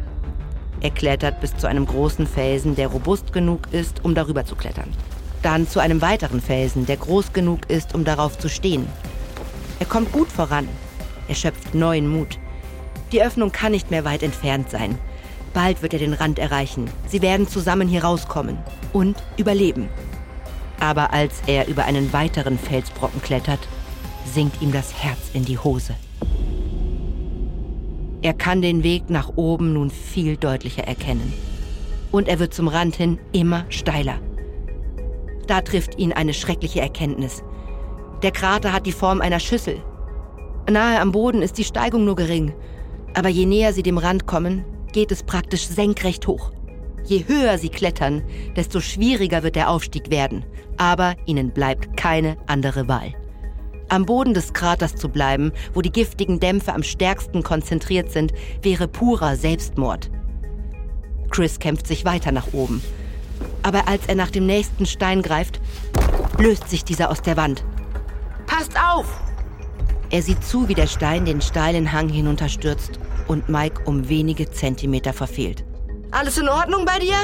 [0.80, 4.94] Er klettert bis zu einem großen Felsen, der robust genug ist, um darüber zu klettern.
[5.42, 8.88] Dann zu einem weiteren Felsen, der groß genug ist, um darauf zu stehen.
[9.80, 10.68] Er kommt gut voran.
[11.28, 12.38] Er schöpft neuen Mut.
[13.12, 14.98] Die Öffnung kann nicht mehr weit entfernt sein.
[15.54, 16.90] Bald wird er den Rand erreichen.
[17.08, 18.58] Sie werden zusammen hier rauskommen
[18.94, 19.90] und überleben.
[20.80, 23.60] Aber als er über einen weiteren Felsbrocken klettert,
[24.34, 25.96] sinkt ihm das Herz in die Hose.
[28.22, 31.34] Er kann den Weg nach oben nun viel deutlicher erkennen.
[32.12, 34.20] Und er wird zum Rand hin immer steiler.
[35.46, 37.44] Da trifft ihn eine schreckliche Erkenntnis.
[38.24, 39.82] Der Krater hat die Form einer Schüssel.
[40.70, 42.54] Nahe am Boden ist die Steigung nur gering,
[43.14, 46.52] aber je näher sie dem Rand kommen, geht es praktisch senkrecht hoch.
[47.06, 48.24] Je höher sie klettern,
[48.58, 50.44] desto schwieriger wird der Aufstieg werden,
[50.76, 53.14] aber ihnen bleibt keine andere Wahl.
[53.90, 58.88] Am Boden des Kraters zu bleiben, wo die giftigen Dämpfe am stärksten konzentriert sind, wäre
[58.88, 60.10] purer Selbstmord.
[61.30, 62.82] Chris kämpft sich weiter nach oben.
[63.64, 65.60] Aber als er nach dem nächsten Stein greift,
[66.38, 67.64] löst sich dieser aus der Wand.
[68.46, 69.06] Passt auf!
[70.10, 75.14] Er sieht zu, wie der Stein den steilen Hang hinunterstürzt und Mike um wenige Zentimeter
[75.14, 75.66] verfehlt.
[76.12, 77.16] Alles in Ordnung bei dir?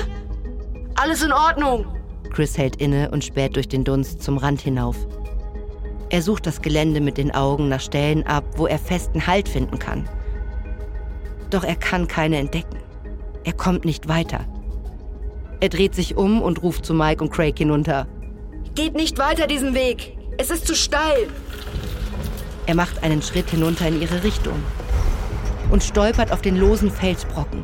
[0.95, 1.85] Alles in Ordnung.
[2.31, 4.97] Chris hält inne und späht durch den Dunst zum Rand hinauf.
[6.13, 9.79] Er sucht das Gelände mit den Augen nach Stellen ab, wo er festen Halt finden
[9.79, 10.07] kann.
[11.49, 12.77] Doch er kann keine entdecken.
[13.43, 14.41] Er kommt nicht weiter.
[15.59, 18.05] Er dreht sich um und ruft zu Mike und Craig hinunter.
[18.75, 20.15] Geht nicht weiter diesen Weg.
[20.37, 21.29] Es ist zu steil.
[22.67, 24.61] Er macht einen Schritt hinunter in ihre Richtung
[25.71, 27.63] und stolpert auf den losen Felsbrocken.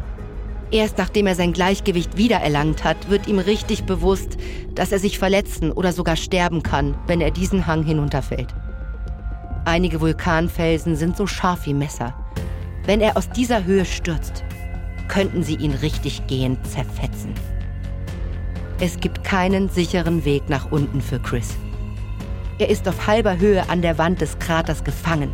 [0.72, 4.38] Erst nachdem er sein Gleichgewicht wiedererlangt hat, wird ihm richtig bewusst,
[4.76, 8.54] dass er sich verletzen oder sogar sterben kann, wenn er diesen Hang hinunterfällt.
[9.66, 12.14] Einige Vulkanfelsen sind so scharf wie Messer.
[12.86, 14.44] Wenn er aus dieser Höhe stürzt,
[15.08, 17.34] könnten sie ihn richtig gehend zerfetzen.
[18.80, 21.58] Es gibt keinen sicheren Weg nach unten für Chris.
[22.60, 25.32] Er ist auf halber Höhe an der Wand des Kraters gefangen.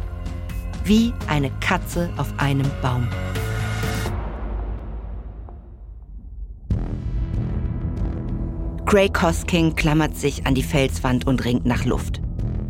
[0.83, 3.07] Wie eine Katze auf einem Baum.
[8.85, 12.21] Craig Hosking klammert sich an die Felswand und ringt nach Luft.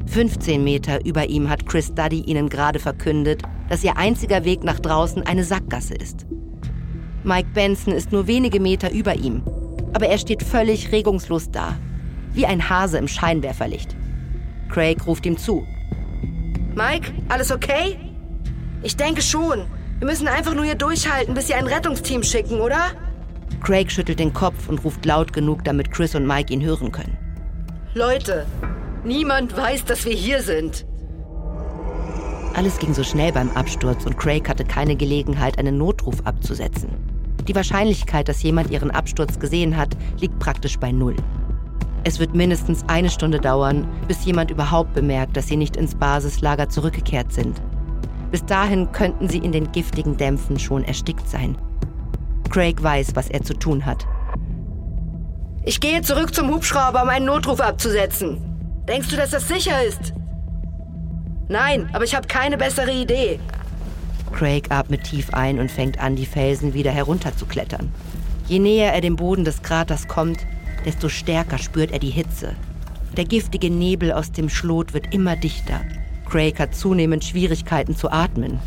[0.08, 4.80] 15 Meter über ihm hat Chris Duddy ihnen gerade verkündet, dass ihr einziger Weg nach
[4.80, 6.26] draußen eine Sackgasse ist.
[7.26, 9.44] Mike Benson ist nur wenige Meter über ihm,
[9.94, 11.76] aber er steht völlig regungslos da,
[12.32, 13.94] wie ein Hase im Scheinwerferlicht.
[14.70, 15.68] Craig ruft ihm zu.
[16.76, 18.00] Mike, alles okay?
[18.84, 19.66] Ich denke schon.
[20.00, 22.92] Wir müssen einfach nur hier durchhalten, bis sie ein Rettungsteam schicken, oder?
[23.62, 27.18] Craig schüttelt den Kopf und ruft laut genug, damit Chris und Mike ihn hören können.
[27.94, 28.46] Leute,
[29.04, 30.86] niemand weiß, dass wir hier sind.
[32.54, 36.90] Alles ging so schnell beim Absturz und Craig hatte keine Gelegenheit, einen Notruf abzusetzen.
[37.48, 41.16] Die Wahrscheinlichkeit, dass jemand ihren Absturz gesehen hat, liegt praktisch bei Null.
[42.04, 46.70] Es wird mindestens eine Stunde dauern, bis jemand überhaupt bemerkt, dass sie nicht ins Basislager
[46.70, 47.62] zurückgekehrt sind.
[48.32, 51.58] Bis dahin könnten sie in den giftigen Dämpfen schon erstickt sein.
[52.50, 54.06] Craig weiß, was er zu tun hat.
[55.64, 58.38] Ich gehe zurück zum Hubschrauber, um einen Notruf abzusetzen.
[58.88, 60.14] Denkst du, dass das sicher ist?
[61.48, 63.40] Nein, aber ich habe keine bessere Idee.
[64.32, 67.92] Craig atmet tief ein und fängt an, die Felsen wieder herunterzuklettern.
[68.48, 70.46] Je näher er dem Boden des Kraters kommt,
[70.86, 72.56] desto stärker spürt er die Hitze.
[73.18, 75.82] Der giftige Nebel aus dem Schlot wird immer dichter.
[76.30, 78.60] Craig hat zunehmend Schwierigkeiten zu atmen.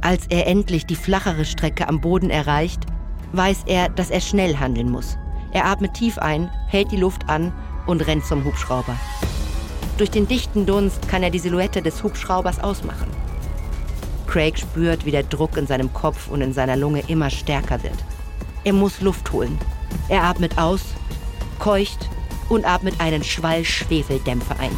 [0.00, 2.86] Als er endlich die flachere Strecke am Boden erreicht,
[3.36, 5.18] weiß er, dass er schnell handeln muss.
[5.52, 7.52] Er atmet tief ein, hält die Luft an
[7.86, 8.96] und rennt zum Hubschrauber.
[9.98, 13.08] Durch den dichten Dunst kann er die Silhouette des Hubschraubers ausmachen.
[14.26, 17.94] Craig spürt, wie der Druck in seinem Kopf und in seiner Lunge immer stärker wird.
[18.64, 19.58] Er muss Luft holen.
[20.08, 20.80] Er atmet aus,
[21.58, 22.08] keucht
[22.48, 24.72] und atmet einen Schwall Schwefeldämpfe ein.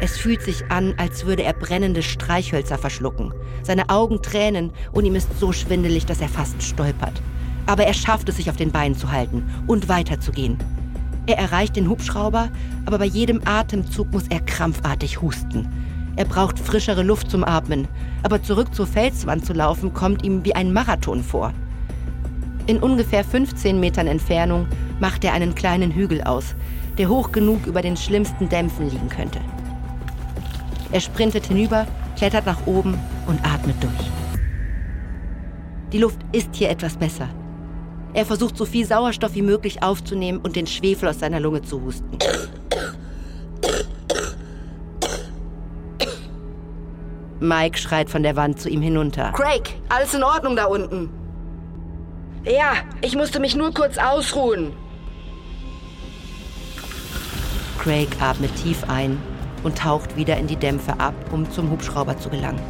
[0.00, 3.32] Es fühlt sich an, als würde er brennende Streichhölzer verschlucken.
[3.62, 7.20] Seine Augen tränen und ihm ist so schwindelig, dass er fast stolpert.
[7.66, 10.56] Aber er schafft es, sich auf den Beinen zu halten und weiterzugehen.
[11.26, 12.48] Er erreicht den Hubschrauber,
[12.86, 15.68] aber bei jedem Atemzug muss er krampfartig husten.
[16.16, 17.86] Er braucht frischere Luft zum Atmen,
[18.22, 21.52] aber zurück zur Felswand zu laufen kommt ihm wie ein Marathon vor.
[22.66, 24.66] In ungefähr 15 Metern Entfernung
[25.00, 26.54] macht er einen kleinen Hügel aus,
[26.98, 29.40] der hoch genug über den schlimmsten Dämpfen liegen könnte.
[30.90, 34.10] Er sprintet hinüber, klettert nach oben und atmet durch.
[35.92, 37.28] Die Luft ist hier etwas besser.
[38.14, 41.82] Er versucht so viel Sauerstoff wie möglich aufzunehmen und den Schwefel aus seiner Lunge zu
[41.82, 42.18] husten.
[47.40, 49.32] Mike schreit von der Wand zu ihm hinunter.
[49.32, 51.10] Craig, alles in Ordnung da unten?
[52.44, 52.72] Ja,
[53.02, 54.72] ich musste mich nur kurz ausruhen.
[57.78, 59.18] Craig atmet tief ein
[59.62, 62.60] und taucht wieder in die Dämpfe ab, um zum Hubschrauber zu gelangen.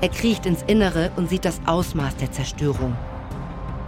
[0.00, 2.96] Er kriecht ins Innere und sieht das Ausmaß der Zerstörung.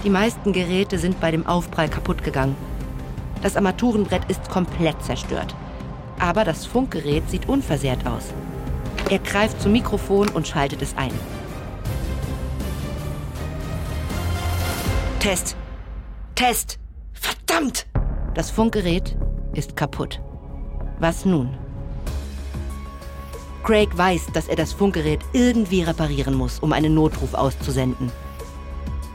[0.04, 2.56] Die meisten Geräte sind bei dem Aufprall kaputt gegangen.
[3.40, 5.54] Das Armaturenbrett ist komplett zerstört.
[6.18, 8.32] Aber das Funkgerät sieht unversehrt aus.
[9.10, 11.12] Er greift zum Mikrofon und schaltet es ein.
[15.18, 15.56] Test.
[16.34, 16.78] Test.
[17.12, 17.86] Verdammt!
[18.34, 19.16] Das Funkgerät
[19.54, 20.20] ist kaputt.
[20.98, 21.61] Was nun?
[23.62, 28.10] Craig weiß, dass er das Funkgerät irgendwie reparieren muss, um einen Notruf auszusenden.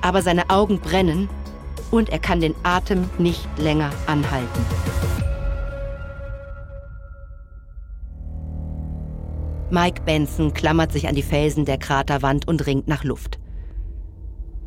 [0.01, 1.29] Aber seine Augen brennen
[1.91, 4.65] und er kann den Atem nicht länger anhalten.
[9.69, 13.37] Mike Benson klammert sich an die Felsen der Kraterwand und ringt nach Luft.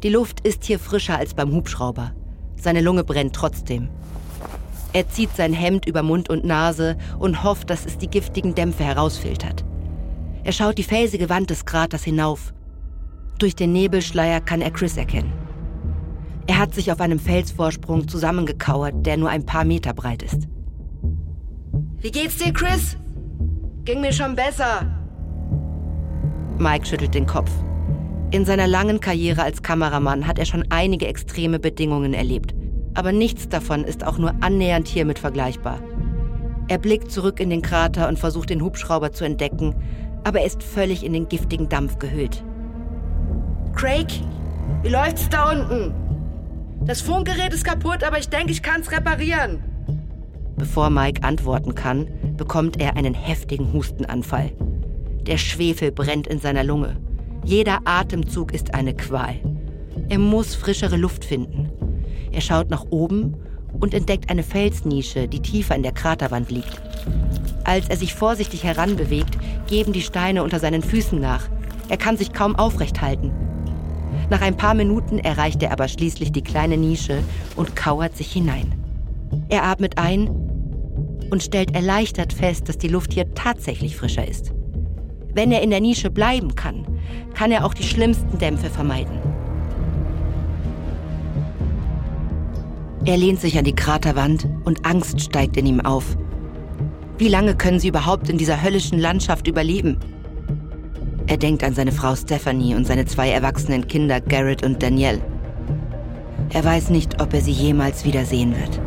[0.03, 2.13] Die Luft ist hier frischer als beim Hubschrauber.
[2.57, 3.89] Seine Lunge brennt trotzdem.
[4.93, 8.85] Er zieht sein Hemd über Mund und Nase und hofft, dass es die giftigen Dämpfe
[8.85, 9.65] herausfiltert.
[10.43, 12.55] Er schaut die felsige Wand des Kraters hinauf.
[13.39, 15.33] Durch den Nebelschleier kann er Chris erkennen.
[16.47, 20.49] Er hat sich auf einem Felsvorsprung zusammengekauert, der nur ein paar Meter breit ist.
[22.01, 22.97] Wie geht's dir, Chris?
[23.85, 24.87] Ging mir schon besser.
[26.59, 27.51] Mike schüttelt den Kopf.
[28.31, 32.55] In seiner langen Karriere als Kameramann hat er schon einige extreme Bedingungen erlebt.
[32.95, 35.81] Aber nichts davon ist auch nur annähernd hiermit vergleichbar.
[36.69, 39.75] Er blickt zurück in den Krater und versucht den Hubschrauber zu entdecken,
[40.25, 42.43] aber er ist völlig in den giftigen Dampf gehüllt.
[43.75, 44.07] Craig,
[44.83, 45.95] wie läuft's da unten?
[46.83, 49.63] Das Funkgerät ist kaputt, aber ich denke, ich kann's reparieren.
[50.57, 54.53] Bevor Mike antworten kann, bekommt er einen heftigen Hustenanfall.
[55.27, 56.97] Der Schwefel brennt in seiner Lunge.
[57.45, 59.37] Jeder Atemzug ist eine Qual.
[60.09, 61.71] Er muss frischere Luft finden.
[62.33, 63.37] Er schaut nach oben
[63.79, 66.81] und entdeckt eine Felsnische, die tiefer in der Kraterwand liegt.
[67.65, 71.49] Als er sich vorsichtig heranbewegt, geben die Steine unter seinen Füßen nach.
[71.89, 73.33] Er kann sich kaum aufrecht halten.
[74.29, 77.23] Nach ein paar Minuten erreicht er aber schließlich die kleine Nische
[77.57, 78.75] und kauert sich hinein.
[79.49, 80.29] Er atmet ein
[81.31, 84.53] und stellt erleichtert fest, dass die Luft hier tatsächlich frischer ist.
[85.33, 86.87] Wenn er in der Nische bleiben kann,
[87.35, 89.30] kann er auch die schlimmsten Dämpfe vermeiden.
[93.11, 96.17] Er lehnt sich an die Kraterwand und Angst steigt in ihm auf.
[97.19, 99.99] Wie lange können sie überhaupt in dieser höllischen Landschaft überleben?
[101.27, 105.21] Er denkt an seine Frau Stephanie und seine zwei erwachsenen Kinder Garrett und Danielle.
[106.51, 108.81] Er weiß nicht, ob er sie jemals wiedersehen wird.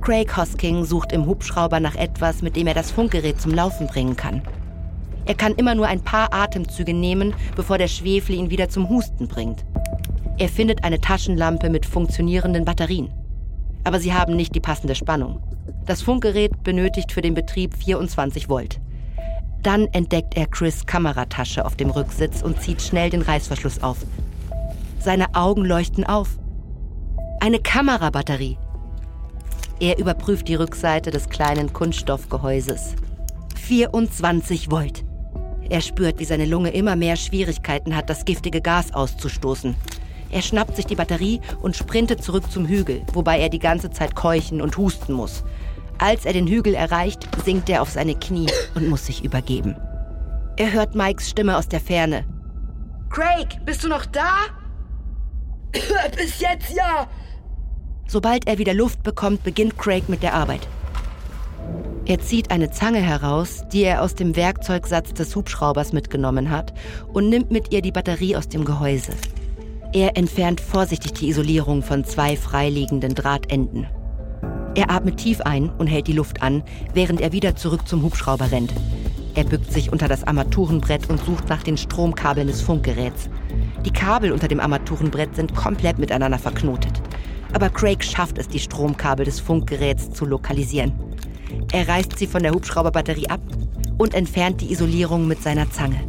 [0.00, 4.16] Craig Hosking sucht im Hubschrauber nach etwas, mit dem er das Funkgerät zum Laufen bringen
[4.16, 4.40] kann.
[5.26, 9.26] Er kann immer nur ein paar Atemzüge nehmen, bevor der Schwefel ihn wieder zum Husten
[9.28, 9.64] bringt.
[10.38, 13.10] Er findet eine Taschenlampe mit funktionierenden Batterien.
[13.84, 15.42] Aber sie haben nicht die passende Spannung.
[15.84, 18.80] Das Funkgerät benötigt für den Betrieb 24 Volt.
[19.62, 23.98] Dann entdeckt er Chris Kameratasche auf dem Rücksitz und zieht schnell den Reißverschluss auf.
[25.00, 26.38] Seine Augen leuchten auf.
[27.40, 28.58] Eine Kamerabatterie.
[29.80, 32.94] Er überprüft die Rückseite des kleinen Kunststoffgehäuses.
[33.56, 35.04] 24 Volt.
[35.68, 39.74] Er spürt, wie seine Lunge immer mehr Schwierigkeiten hat, das giftige Gas auszustoßen.
[40.30, 44.14] Er schnappt sich die Batterie und sprintet zurück zum Hügel, wobei er die ganze Zeit
[44.14, 45.44] keuchen und husten muss.
[45.98, 49.76] Als er den Hügel erreicht, sinkt er auf seine Knie und muss sich übergeben.
[50.56, 52.24] Er hört Mikes Stimme aus der Ferne.
[53.10, 54.30] Craig, bist du noch da?
[56.16, 57.08] Bis jetzt ja.
[58.06, 60.66] Sobald er wieder Luft bekommt, beginnt Craig mit der Arbeit.
[62.08, 66.72] Er zieht eine Zange heraus, die er aus dem Werkzeugsatz des Hubschraubers mitgenommen hat,
[67.12, 69.10] und nimmt mit ihr die Batterie aus dem Gehäuse.
[69.92, 73.88] Er entfernt vorsichtig die Isolierung von zwei freiliegenden Drahtenden.
[74.76, 76.62] Er atmet tief ein und hält die Luft an,
[76.94, 78.72] während er wieder zurück zum Hubschrauber rennt.
[79.34, 83.28] Er bückt sich unter das Armaturenbrett und sucht nach den Stromkabeln des Funkgeräts.
[83.84, 87.02] Die Kabel unter dem Armaturenbrett sind komplett miteinander verknotet.
[87.52, 90.92] Aber Craig schafft es, die Stromkabel des Funkgeräts zu lokalisieren.
[91.72, 93.40] Er reißt sie von der Hubschrauberbatterie ab
[93.98, 96.00] und entfernt die Isolierung mit seiner Zange.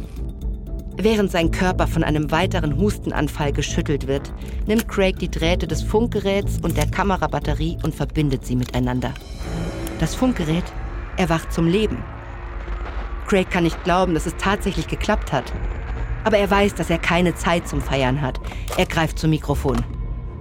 [1.00, 4.32] Während sein Körper von einem weiteren Hustenanfall geschüttelt wird,
[4.66, 9.14] nimmt Craig die Drähte des Funkgeräts und der Kamerabatterie und verbindet sie miteinander.
[10.00, 10.64] Das Funkgerät
[11.16, 12.02] erwacht zum Leben.
[13.28, 15.52] Craig kann nicht glauben, dass es tatsächlich geklappt hat.
[16.24, 18.40] Aber er weiß, dass er keine Zeit zum Feiern hat.
[18.76, 19.76] Er greift zum Mikrofon.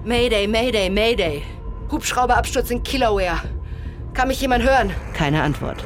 [0.05, 1.43] Mayday, Mayday, Mayday.
[1.91, 3.41] Hubschrauberabsturz in Kilauea.
[4.17, 4.91] Kann mich jemand hören?
[5.13, 5.85] Keine Antwort.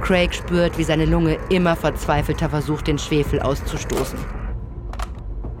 [0.00, 4.18] Craig spürt, wie seine Lunge immer verzweifelter versucht, den Schwefel auszustoßen.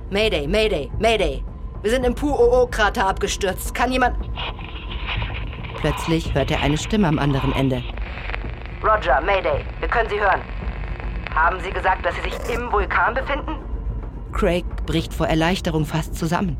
[0.08, 1.44] Mayday, Mayday, Mayday.
[1.82, 3.74] Wir sind im Pu-Oo-Krater abgestürzt.
[3.74, 4.16] Kann jemand...
[5.76, 7.82] Plötzlich hört er eine Stimme am anderen Ende.
[8.82, 9.62] Roger, Mayday.
[9.80, 10.40] Wir können Sie hören.
[11.34, 13.58] Haben Sie gesagt, dass Sie sich im Vulkan befinden?
[14.32, 16.56] Craig bricht vor Erleichterung fast zusammen.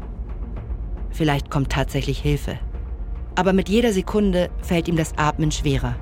[1.12, 2.58] Vielleicht kommt tatsächlich Hilfe.
[3.36, 5.96] Aber mit jeder Sekunde fällt ihm das Atmen schwerer.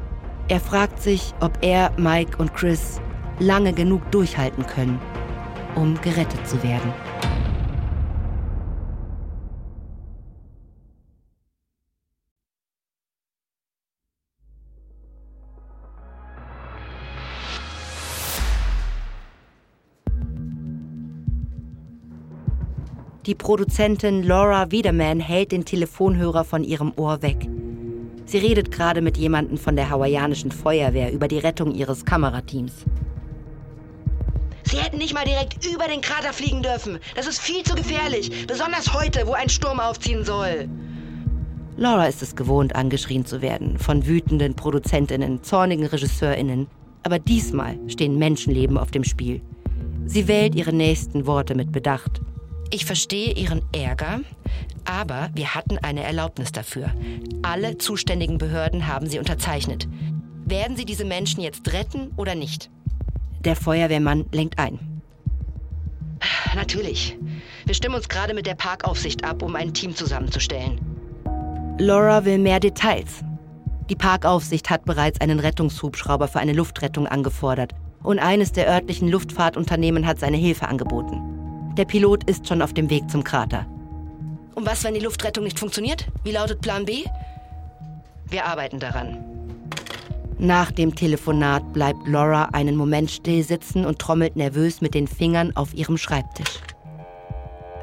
[0.48, 3.00] Er fragt sich, ob er, Mike und Chris
[3.38, 5.00] lange genug durchhalten können,
[5.74, 6.92] um gerettet zu werden.
[23.26, 27.48] Die Produzentin Laura Wiederman hält den Telefonhörer von ihrem Ohr weg.
[28.24, 32.72] Sie redet gerade mit jemandem von der hawaiianischen Feuerwehr über die Rettung ihres Kamerateams.
[34.64, 36.98] Sie hätten nicht mal direkt über den Krater fliegen dürfen.
[37.14, 40.68] Das ist viel zu gefährlich, besonders heute, wo ein Sturm aufziehen soll.
[41.76, 46.66] Laura ist es gewohnt, angeschrien zu werden von wütenden Produzentinnen, zornigen Regisseurinnen.
[47.04, 49.42] Aber diesmal stehen Menschenleben auf dem Spiel.
[50.06, 52.20] Sie wählt ihre nächsten Worte mit Bedacht.
[52.74, 54.20] Ich verstehe Ihren Ärger,
[54.86, 56.90] aber wir hatten eine Erlaubnis dafür.
[57.42, 59.86] Alle zuständigen Behörden haben sie unterzeichnet.
[60.46, 62.70] Werden Sie diese Menschen jetzt retten oder nicht?
[63.44, 65.02] Der Feuerwehrmann lenkt ein.
[66.54, 67.18] Natürlich.
[67.66, 70.80] Wir stimmen uns gerade mit der Parkaufsicht ab, um ein Team zusammenzustellen.
[71.78, 73.22] Laura will mehr Details.
[73.90, 80.06] Die Parkaufsicht hat bereits einen Rettungshubschrauber für eine Luftrettung angefordert und eines der örtlichen Luftfahrtunternehmen
[80.06, 81.31] hat seine Hilfe angeboten.
[81.76, 83.66] Der Pilot ist schon auf dem Weg zum Krater.
[84.54, 86.06] Und was, wenn die Luftrettung nicht funktioniert?
[86.22, 87.04] Wie lautet Plan B?
[88.28, 89.24] Wir arbeiten daran.
[90.38, 95.56] Nach dem Telefonat bleibt Laura einen Moment still sitzen und trommelt nervös mit den Fingern
[95.56, 96.60] auf ihrem Schreibtisch.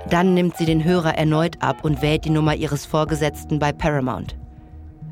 [0.09, 4.35] Dann nimmt sie den Hörer erneut ab und wählt die Nummer ihres Vorgesetzten bei Paramount.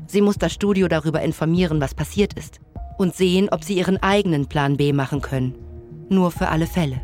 [0.06, 2.60] Sie muss das Studio darüber informieren, was passiert ist
[2.96, 5.54] und sehen, ob sie ihren eigenen Plan B machen können.
[6.08, 7.00] Nur für alle Fälle.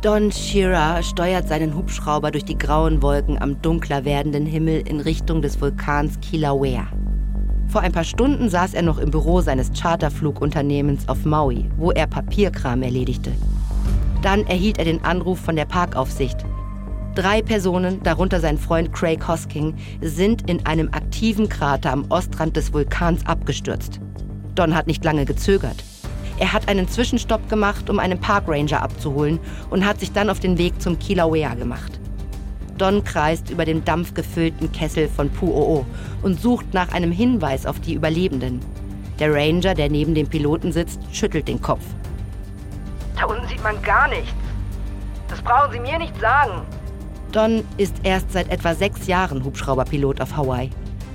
[0.00, 5.42] Don Shira steuert seinen Hubschrauber durch die grauen Wolken am dunkler werdenden Himmel in Richtung
[5.42, 6.86] des Vulkans Kilauea.
[7.66, 12.06] Vor ein paar Stunden saß er noch im Büro seines Charterflugunternehmens auf Maui, wo er
[12.06, 13.32] Papierkram erledigte.
[14.22, 16.44] Dann erhielt er den Anruf von der Parkaufsicht.
[17.16, 22.72] Drei Personen, darunter sein Freund Craig Hosking, sind in einem aktiven Krater am Ostrand des
[22.72, 23.98] Vulkans abgestürzt.
[24.54, 25.82] Don hat nicht lange gezögert.
[26.38, 30.56] Er hat einen Zwischenstopp gemacht, um einen Parkranger abzuholen und hat sich dann auf den
[30.58, 31.98] Weg zum Kilauea gemacht.
[32.76, 35.84] Don kreist über den dampfgefüllten Kessel von Pu'o'o
[36.22, 38.60] und sucht nach einem Hinweis auf die Überlebenden.
[39.18, 41.82] Der Ranger, der neben dem Piloten sitzt, schüttelt den Kopf.
[43.16, 44.32] Da unten sieht man gar nichts.
[45.26, 46.62] Das brauchen Sie mir nicht sagen.
[47.32, 50.70] Don ist erst seit etwa sechs Jahren Hubschrauberpilot auf Hawaii.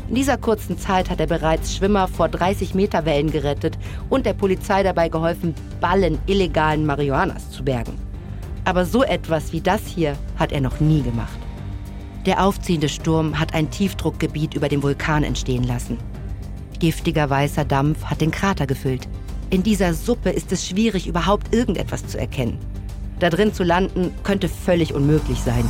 [0.09, 3.77] In dieser kurzen Zeit hat er bereits Schwimmer vor 30 Meter Wellen gerettet
[4.09, 7.97] und der Polizei dabei geholfen, Ballen illegalen Marihuanas zu bergen.
[8.65, 11.37] Aber so etwas wie das hier hat er noch nie gemacht.
[12.25, 15.97] Der aufziehende Sturm hat ein Tiefdruckgebiet über dem Vulkan entstehen lassen.
[16.79, 19.07] Giftiger weißer Dampf hat den Krater gefüllt.
[19.49, 22.57] In dieser Suppe ist es schwierig, überhaupt irgendetwas zu erkennen.
[23.19, 25.69] Da drin zu landen könnte völlig unmöglich sein.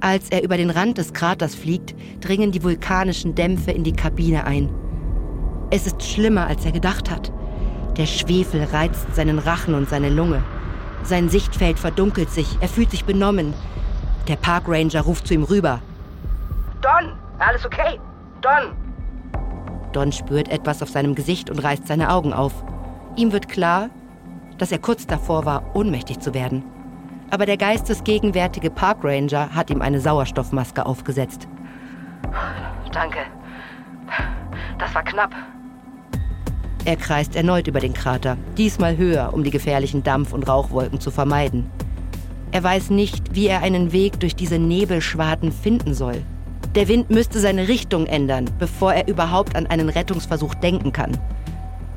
[0.00, 4.44] Als er über den Rand des Kraters fliegt, dringen die vulkanischen Dämpfe in die Kabine
[4.44, 4.70] ein.
[5.70, 7.30] Es ist schlimmer, als er gedacht hat.
[7.98, 10.42] Der Schwefel reizt seinen Rachen und seine Lunge.
[11.02, 13.52] Sein Sichtfeld verdunkelt sich, er fühlt sich benommen.
[14.26, 15.80] Der Parkranger ruft zu ihm rüber.
[16.80, 18.00] Don, alles okay?
[18.40, 18.74] Don!
[19.92, 22.64] Don spürt etwas auf seinem Gesicht und reißt seine Augen auf.
[23.16, 23.90] Ihm wird klar,
[24.56, 26.64] dass er kurz davor war, ohnmächtig zu werden.
[27.30, 31.46] Aber der geistesgegenwärtige Parkranger hat ihm eine Sauerstoffmaske aufgesetzt.
[32.92, 33.18] Danke.
[34.78, 35.32] Das war knapp.
[36.84, 41.10] Er kreist erneut über den Krater, diesmal höher, um die gefährlichen Dampf- und Rauchwolken zu
[41.10, 41.70] vermeiden.
[42.52, 46.22] Er weiß nicht, wie er einen Weg durch diese Nebelschwaden finden soll.
[46.74, 51.16] Der Wind müsste seine Richtung ändern, bevor er überhaupt an einen Rettungsversuch denken kann.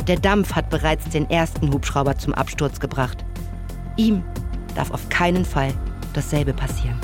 [0.07, 3.23] Der Dampf hat bereits den ersten Hubschrauber zum Absturz gebracht.
[3.95, 4.23] Ihm
[4.75, 5.73] darf auf keinen Fall
[6.13, 6.99] dasselbe passieren.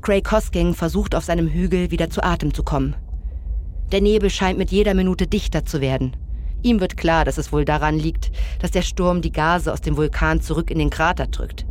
[0.00, 2.96] Craig Hosking versucht auf seinem Hügel wieder zu Atem zu kommen.
[3.92, 6.16] Der Nebel scheint mit jeder Minute dichter zu werden.
[6.62, 9.96] Ihm wird klar, dass es wohl daran liegt, dass der Sturm die Gase aus dem
[9.96, 11.66] Vulkan zurück in den Krater drückt.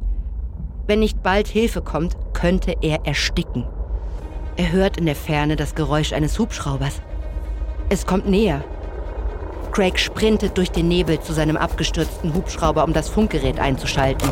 [0.85, 3.65] Wenn nicht bald Hilfe kommt, könnte er ersticken.
[4.55, 7.01] Er hört in der Ferne das Geräusch eines Hubschraubers.
[7.89, 8.65] Es kommt näher.
[9.71, 14.29] Craig sprintet durch den Nebel zu seinem abgestürzten Hubschrauber, um das Funkgerät einzuschalten.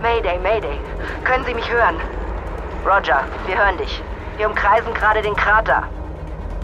[0.00, 0.78] Mayday, Mayday.
[1.24, 1.96] Können Sie mich hören?
[2.84, 4.00] Roger, wir hören dich.
[4.36, 5.82] Wir umkreisen gerade den Krater.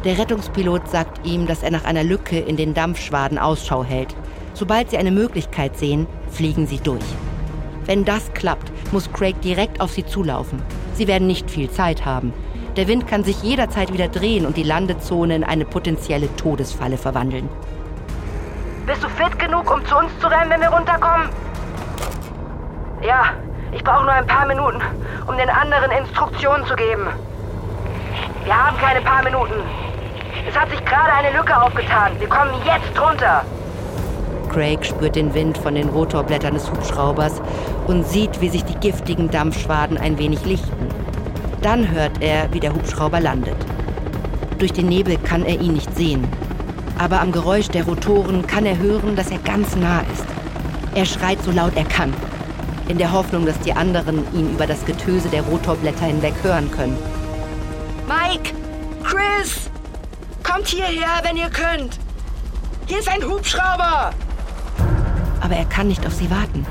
[0.04, 4.14] Der Rettungspilot sagt ihm, dass er nach einer Lücke in den Dampfschwaden Ausschau hält.
[4.54, 7.04] Sobald sie eine Möglichkeit sehen, fliegen sie durch.
[7.86, 10.62] Wenn das klappt, muss Craig direkt auf sie zulaufen.
[10.94, 12.32] Sie werden nicht viel Zeit haben.
[12.76, 17.48] Der Wind kann sich jederzeit wieder drehen und die Landezone in eine potenzielle Todesfalle verwandeln.
[18.84, 21.30] Bist du fit genug, um zu uns zu rennen, wenn wir runterkommen?
[23.02, 23.32] Ja,
[23.72, 24.82] ich brauche nur ein paar Minuten,
[25.26, 27.06] um den anderen Instruktionen zu geben.
[28.44, 29.54] Wir haben keine paar Minuten.
[30.46, 32.12] Es hat sich gerade eine Lücke aufgetan.
[32.18, 33.42] Wir kommen jetzt runter.
[34.50, 37.40] Craig spürt den Wind von den Rotorblättern des Hubschraubers
[37.86, 41.05] und sieht, wie sich die giftigen Dampfschwaden ein wenig lichten.
[41.62, 43.56] Dann hört er, wie der Hubschrauber landet.
[44.58, 46.24] Durch den Nebel kann er ihn nicht sehen.
[46.98, 50.26] Aber am Geräusch der Rotoren kann er hören, dass er ganz nah ist.
[50.94, 52.12] Er schreit so laut er kann
[52.88, 56.96] in der Hoffnung, dass die anderen ihn über das Getöse der Rotorblätter hinweg hören können.
[58.06, 58.54] Mike!
[59.02, 59.70] Chris!
[60.42, 61.98] Kommt hierher, wenn ihr könnt!
[62.86, 64.12] Hier ist ein Hubschrauber!
[65.40, 66.64] Aber er kann nicht auf sie warten.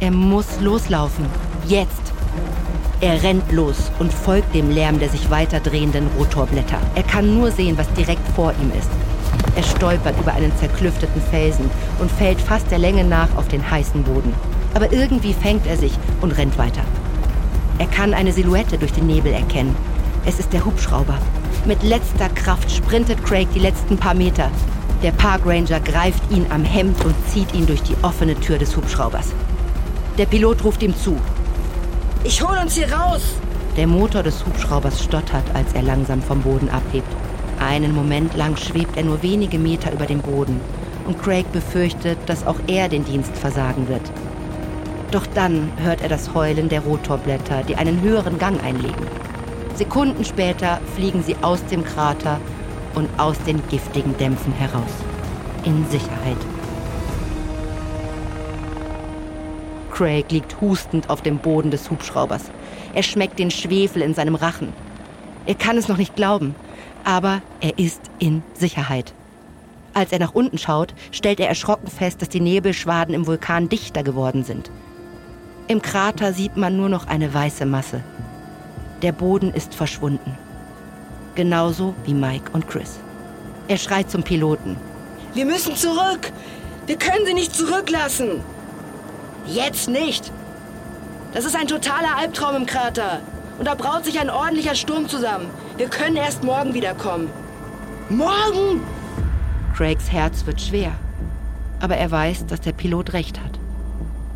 [0.00, 1.26] Er muss loslaufen.
[1.66, 2.11] Jetzt.
[3.02, 6.78] Er rennt los und folgt dem Lärm der sich weiter drehenden Rotorblätter.
[6.94, 8.90] Er kann nur sehen, was direkt vor ihm ist.
[9.56, 14.02] Er stolpert über einen zerklüfteten Felsen und fällt fast der Länge nach auf den heißen
[14.02, 14.32] Boden
[14.74, 16.82] aber irgendwie fängt er sich und rennt weiter.
[17.78, 19.74] Er kann eine Silhouette durch den Nebel erkennen.
[20.24, 21.18] Es ist der Hubschrauber.
[21.64, 24.50] Mit letzter Kraft sprintet Craig die letzten paar Meter.
[25.02, 29.32] Der Parkranger greift ihn am Hemd und zieht ihn durch die offene Tür des Hubschraubers.
[30.16, 31.18] Der Pilot ruft ihm zu.
[32.24, 33.34] Ich hol uns hier raus!
[33.76, 37.08] Der Motor des Hubschraubers stottert, als er langsam vom Boden abhebt.
[37.58, 40.60] Einen Moment lang schwebt er nur wenige Meter über dem Boden.
[41.04, 44.02] Und Craig befürchtet, dass auch er den Dienst versagen wird.
[45.10, 49.06] Doch dann hört er das Heulen der Rotorblätter, die einen höheren Gang einlegen.
[49.74, 52.38] Sekunden später fliegen sie aus dem Krater
[52.94, 54.92] und aus den giftigen Dämpfen heraus.
[55.64, 56.38] In Sicherheit.
[59.92, 62.44] Craig liegt hustend auf dem Boden des Hubschraubers.
[62.94, 64.72] Er schmeckt den Schwefel in seinem Rachen.
[65.46, 66.54] Er kann es noch nicht glauben,
[67.04, 69.12] aber er ist in Sicherheit.
[69.94, 74.02] Als er nach unten schaut, stellt er erschrocken fest, dass die Nebelschwaden im Vulkan dichter
[74.02, 74.70] geworden sind.
[75.68, 78.02] Im Krater sieht man nur noch eine weiße Masse.
[79.02, 80.36] Der Boden ist verschwunden.
[81.34, 82.98] Genauso wie Mike und Chris.
[83.68, 84.76] Er schreit zum Piloten.
[85.34, 86.32] Wir müssen zurück!
[86.86, 88.40] Wir können sie nicht zurücklassen!
[89.46, 90.32] Jetzt nicht!
[91.32, 93.20] Das ist ein totaler Albtraum im Krater.
[93.58, 95.50] Und da braut sich ein ordentlicher Sturm zusammen.
[95.76, 97.28] Wir können erst morgen wiederkommen.
[98.08, 98.82] Morgen!
[99.74, 100.92] Craigs Herz wird schwer.
[101.80, 103.58] Aber er weiß, dass der Pilot recht hat.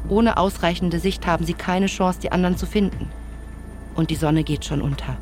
[0.09, 3.11] Ohne ausreichende Sicht haben sie keine Chance, die anderen zu finden.
[3.94, 5.16] Und die Sonne geht schon unter.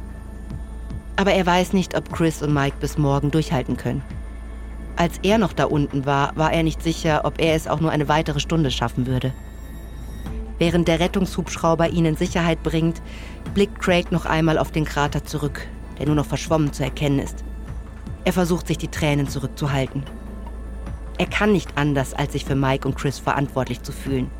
[1.16, 4.03] Aber er weiß nicht, ob Chris und Mike bis morgen durchhalten können.
[4.97, 7.91] Als er noch da unten war, war er nicht sicher, ob er es auch nur
[7.91, 9.32] eine weitere Stunde schaffen würde.
[10.59, 13.03] Während der Rettungshubschrauber ihn in Sicherheit bringt,
[13.55, 15.67] blickt Craig noch einmal auf den Krater zurück,
[15.99, 17.45] der nur noch verschwommen zu erkennen ist.
[18.25, 20.05] Er versucht sich die Tränen zurückzuhalten.
[21.19, 24.31] Er kann nicht anders, als sich für Mike und Chris verantwortlich zu fühlen.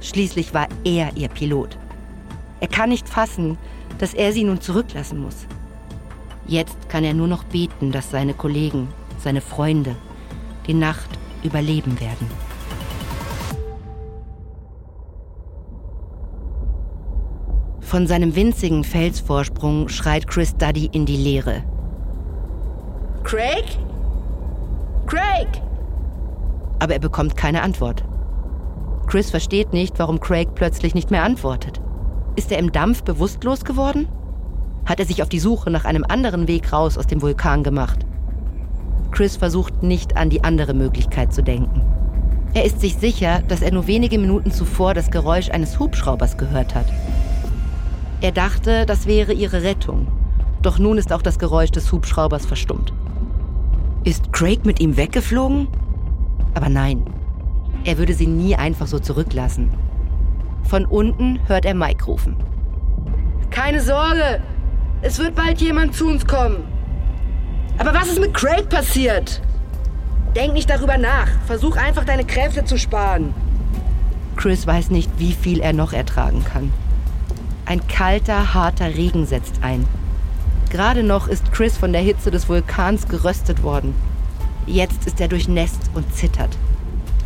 [0.00, 1.76] Schließlich war er ihr Pilot.
[2.60, 3.58] Er kann nicht fassen,
[3.98, 5.46] dass er sie nun zurücklassen muss.
[6.46, 8.88] Jetzt kann er nur noch beten, dass seine Kollegen,
[9.22, 9.96] seine Freunde
[10.66, 11.10] die Nacht
[11.42, 12.47] überleben werden.
[17.88, 21.62] Von seinem winzigen Felsvorsprung schreit Chris Duddy in die Leere.
[23.24, 23.64] Craig?
[25.06, 25.48] Craig!
[26.80, 28.04] Aber er bekommt keine Antwort.
[29.06, 31.80] Chris versteht nicht, warum Craig plötzlich nicht mehr antwortet.
[32.36, 34.06] Ist er im Dampf bewusstlos geworden?
[34.84, 38.04] Hat er sich auf die Suche nach einem anderen Weg raus aus dem Vulkan gemacht?
[39.12, 41.80] Chris versucht nicht an die andere Möglichkeit zu denken.
[42.52, 46.74] Er ist sich sicher, dass er nur wenige Minuten zuvor das Geräusch eines Hubschraubers gehört
[46.74, 46.86] hat.
[48.20, 50.08] Er dachte, das wäre ihre Rettung.
[50.60, 52.92] Doch nun ist auch das Geräusch des Hubschraubers verstummt.
[54.02, 55.68] Ist Craig mit ihm weggeflogen?
[56.54, 57.04] Aber nein,
[57.84, 59.70] er würde sie nie einfach so zurücklassen.
[60.64, 62.36] Von unten hört er Mike rufen.
[63.50, 64.42] Keine Sorge,
[65.02, 66.64] es wird bald jemand zu uns kommen.
[67.78, 69.40] Aber was ist mit Craig passiert?
[70.34, 71.28] Denk nicht darüber nach.
[71.46, 73.32] Versuch einfach deine Kräfte zu sparen.
[74.36, 76.72] Chris weiß nicht, wie viel er noch ertragen kann.
[77.68, 79.86] Ein kalter, harter Regen setzt ein.
[80.70, 83.94] Gerade noch ist Chris von der Hitze des Vulkans geröstet worden.
[84.66, 86.56] Jetzt ist er durchnässt und zittert.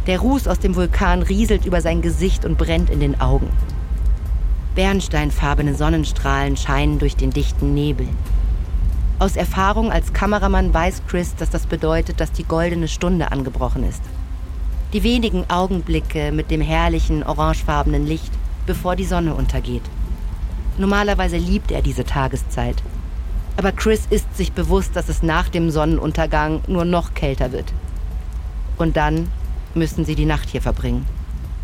[0.09, 3.51] Der Ruß aus dem Vulkan rieselt über sein Gesicht und brennt in den Augen.
[4.74, 8.09] Bernsteinfarbene Sonnenstrahlen scheinen durch den dichten Nebel.
[9.20, 14.03] Aus Erfahrung als Kameramann weiß Chris, dass das bedeutet, dass die goldene Stunde angebrochen ist.
[14.93, 18.32] Die wenigen Augenblicke mit dem herrlichen orangefarbenen Licht,
[18.66, 19.84] bevor die Sonne untergeht.
[20.78, 22.82] Normalerweise liebt er diese Tageszeit.
[23.56, 27.72] Aber Chris ist sich bewusst, dass es nach dem Sonnenuntergang nur noch kälter wird.
[28.78, 29.28] Und dann
[29.74, 31.06] müssen sie die Nacht hier verbringen.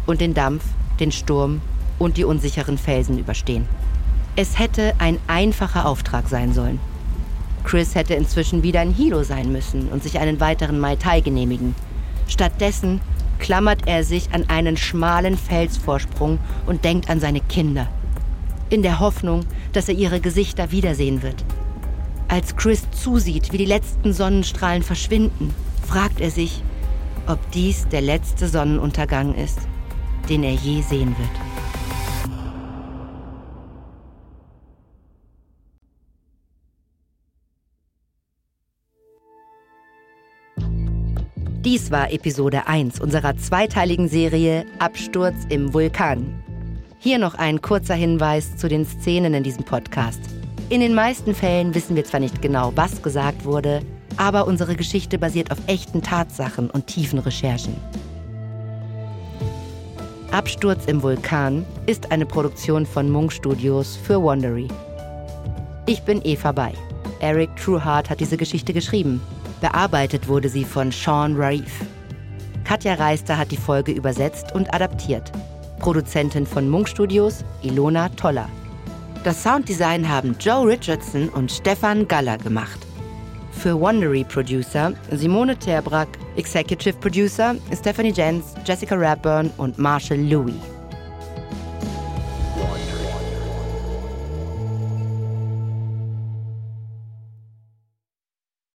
[0.07, 0.65] Und den Dampf,
[1.01, 1.61] den Sturm
[1.99, 3.67] und die unsicheren Felsen überstehen.
[4.37, 6.79] Es hätte ein einfacher Auftrag sein sollen.
[7.65, 11.75] Chris hätte inzwischen wieder ein Hilo sein müssen und sich einen weiteren Mai Tai genehmigen.
[12.29, 13.01] Stattdessen
[13.39, 17.89] klammert er sich an einen schmalen Felsvorsprung und denkt an seine Kinder.
[18.71, 21.43] In der Hoffnung, dass er ihre Gesichter wiedersehen wird.
[22.29, 25.55] Als Chris zusieht, wie die letzten Sonnenstrahlen verschwinden,
[25.87, 26.63] fragt er sich,
[27.27, 29.61] ob dies der letzte Sonnenuntergang ist,
[30.29, 31.31] den er je sehen wird.
[41.65, 46.43] Dies war Episode 1 unserer zweiteiligen Serie Absturz im Vulkan.
[47.01, 50.21] Hier noch ein kurzer Hinweis zu den Szenen in diesem Podcast.
[50.69, 53.83] In den meisten Fällen wissen wir zwar nicht genau, was gesagt wurde,
[54.17, 57.77] aber unsere Geschichte basiert auf echten Tatsachen und tiefen Recherchen.
[60.33, 64.67] Absturz im Vulkan ist eine Produktion von Munk Studios für Wondery.
[65.87, 66.73] Ich bin Eva Bay.
[67.21, 69.21] Eric Trueheart hat diese Geschichte geschrieben.
[69.61, 71.81] Bearbeitet wurde sie von Sean Raif.
[72.65, 75.31] Katja Reister hat die Folge übersetzt und adaptiert.
[75.79, 78.49] Produzentin von Munk Studios Ilona Toller.
[79.25, 82.79] Das Sounddesign haben Joe Richardson und Stefan Galler gemacht.
[83.53, 90.78] Für Wondery Producer Simone Terbrack, Executive Producer Stephanie Jens, Jessica Rapburn und Marshall Louis.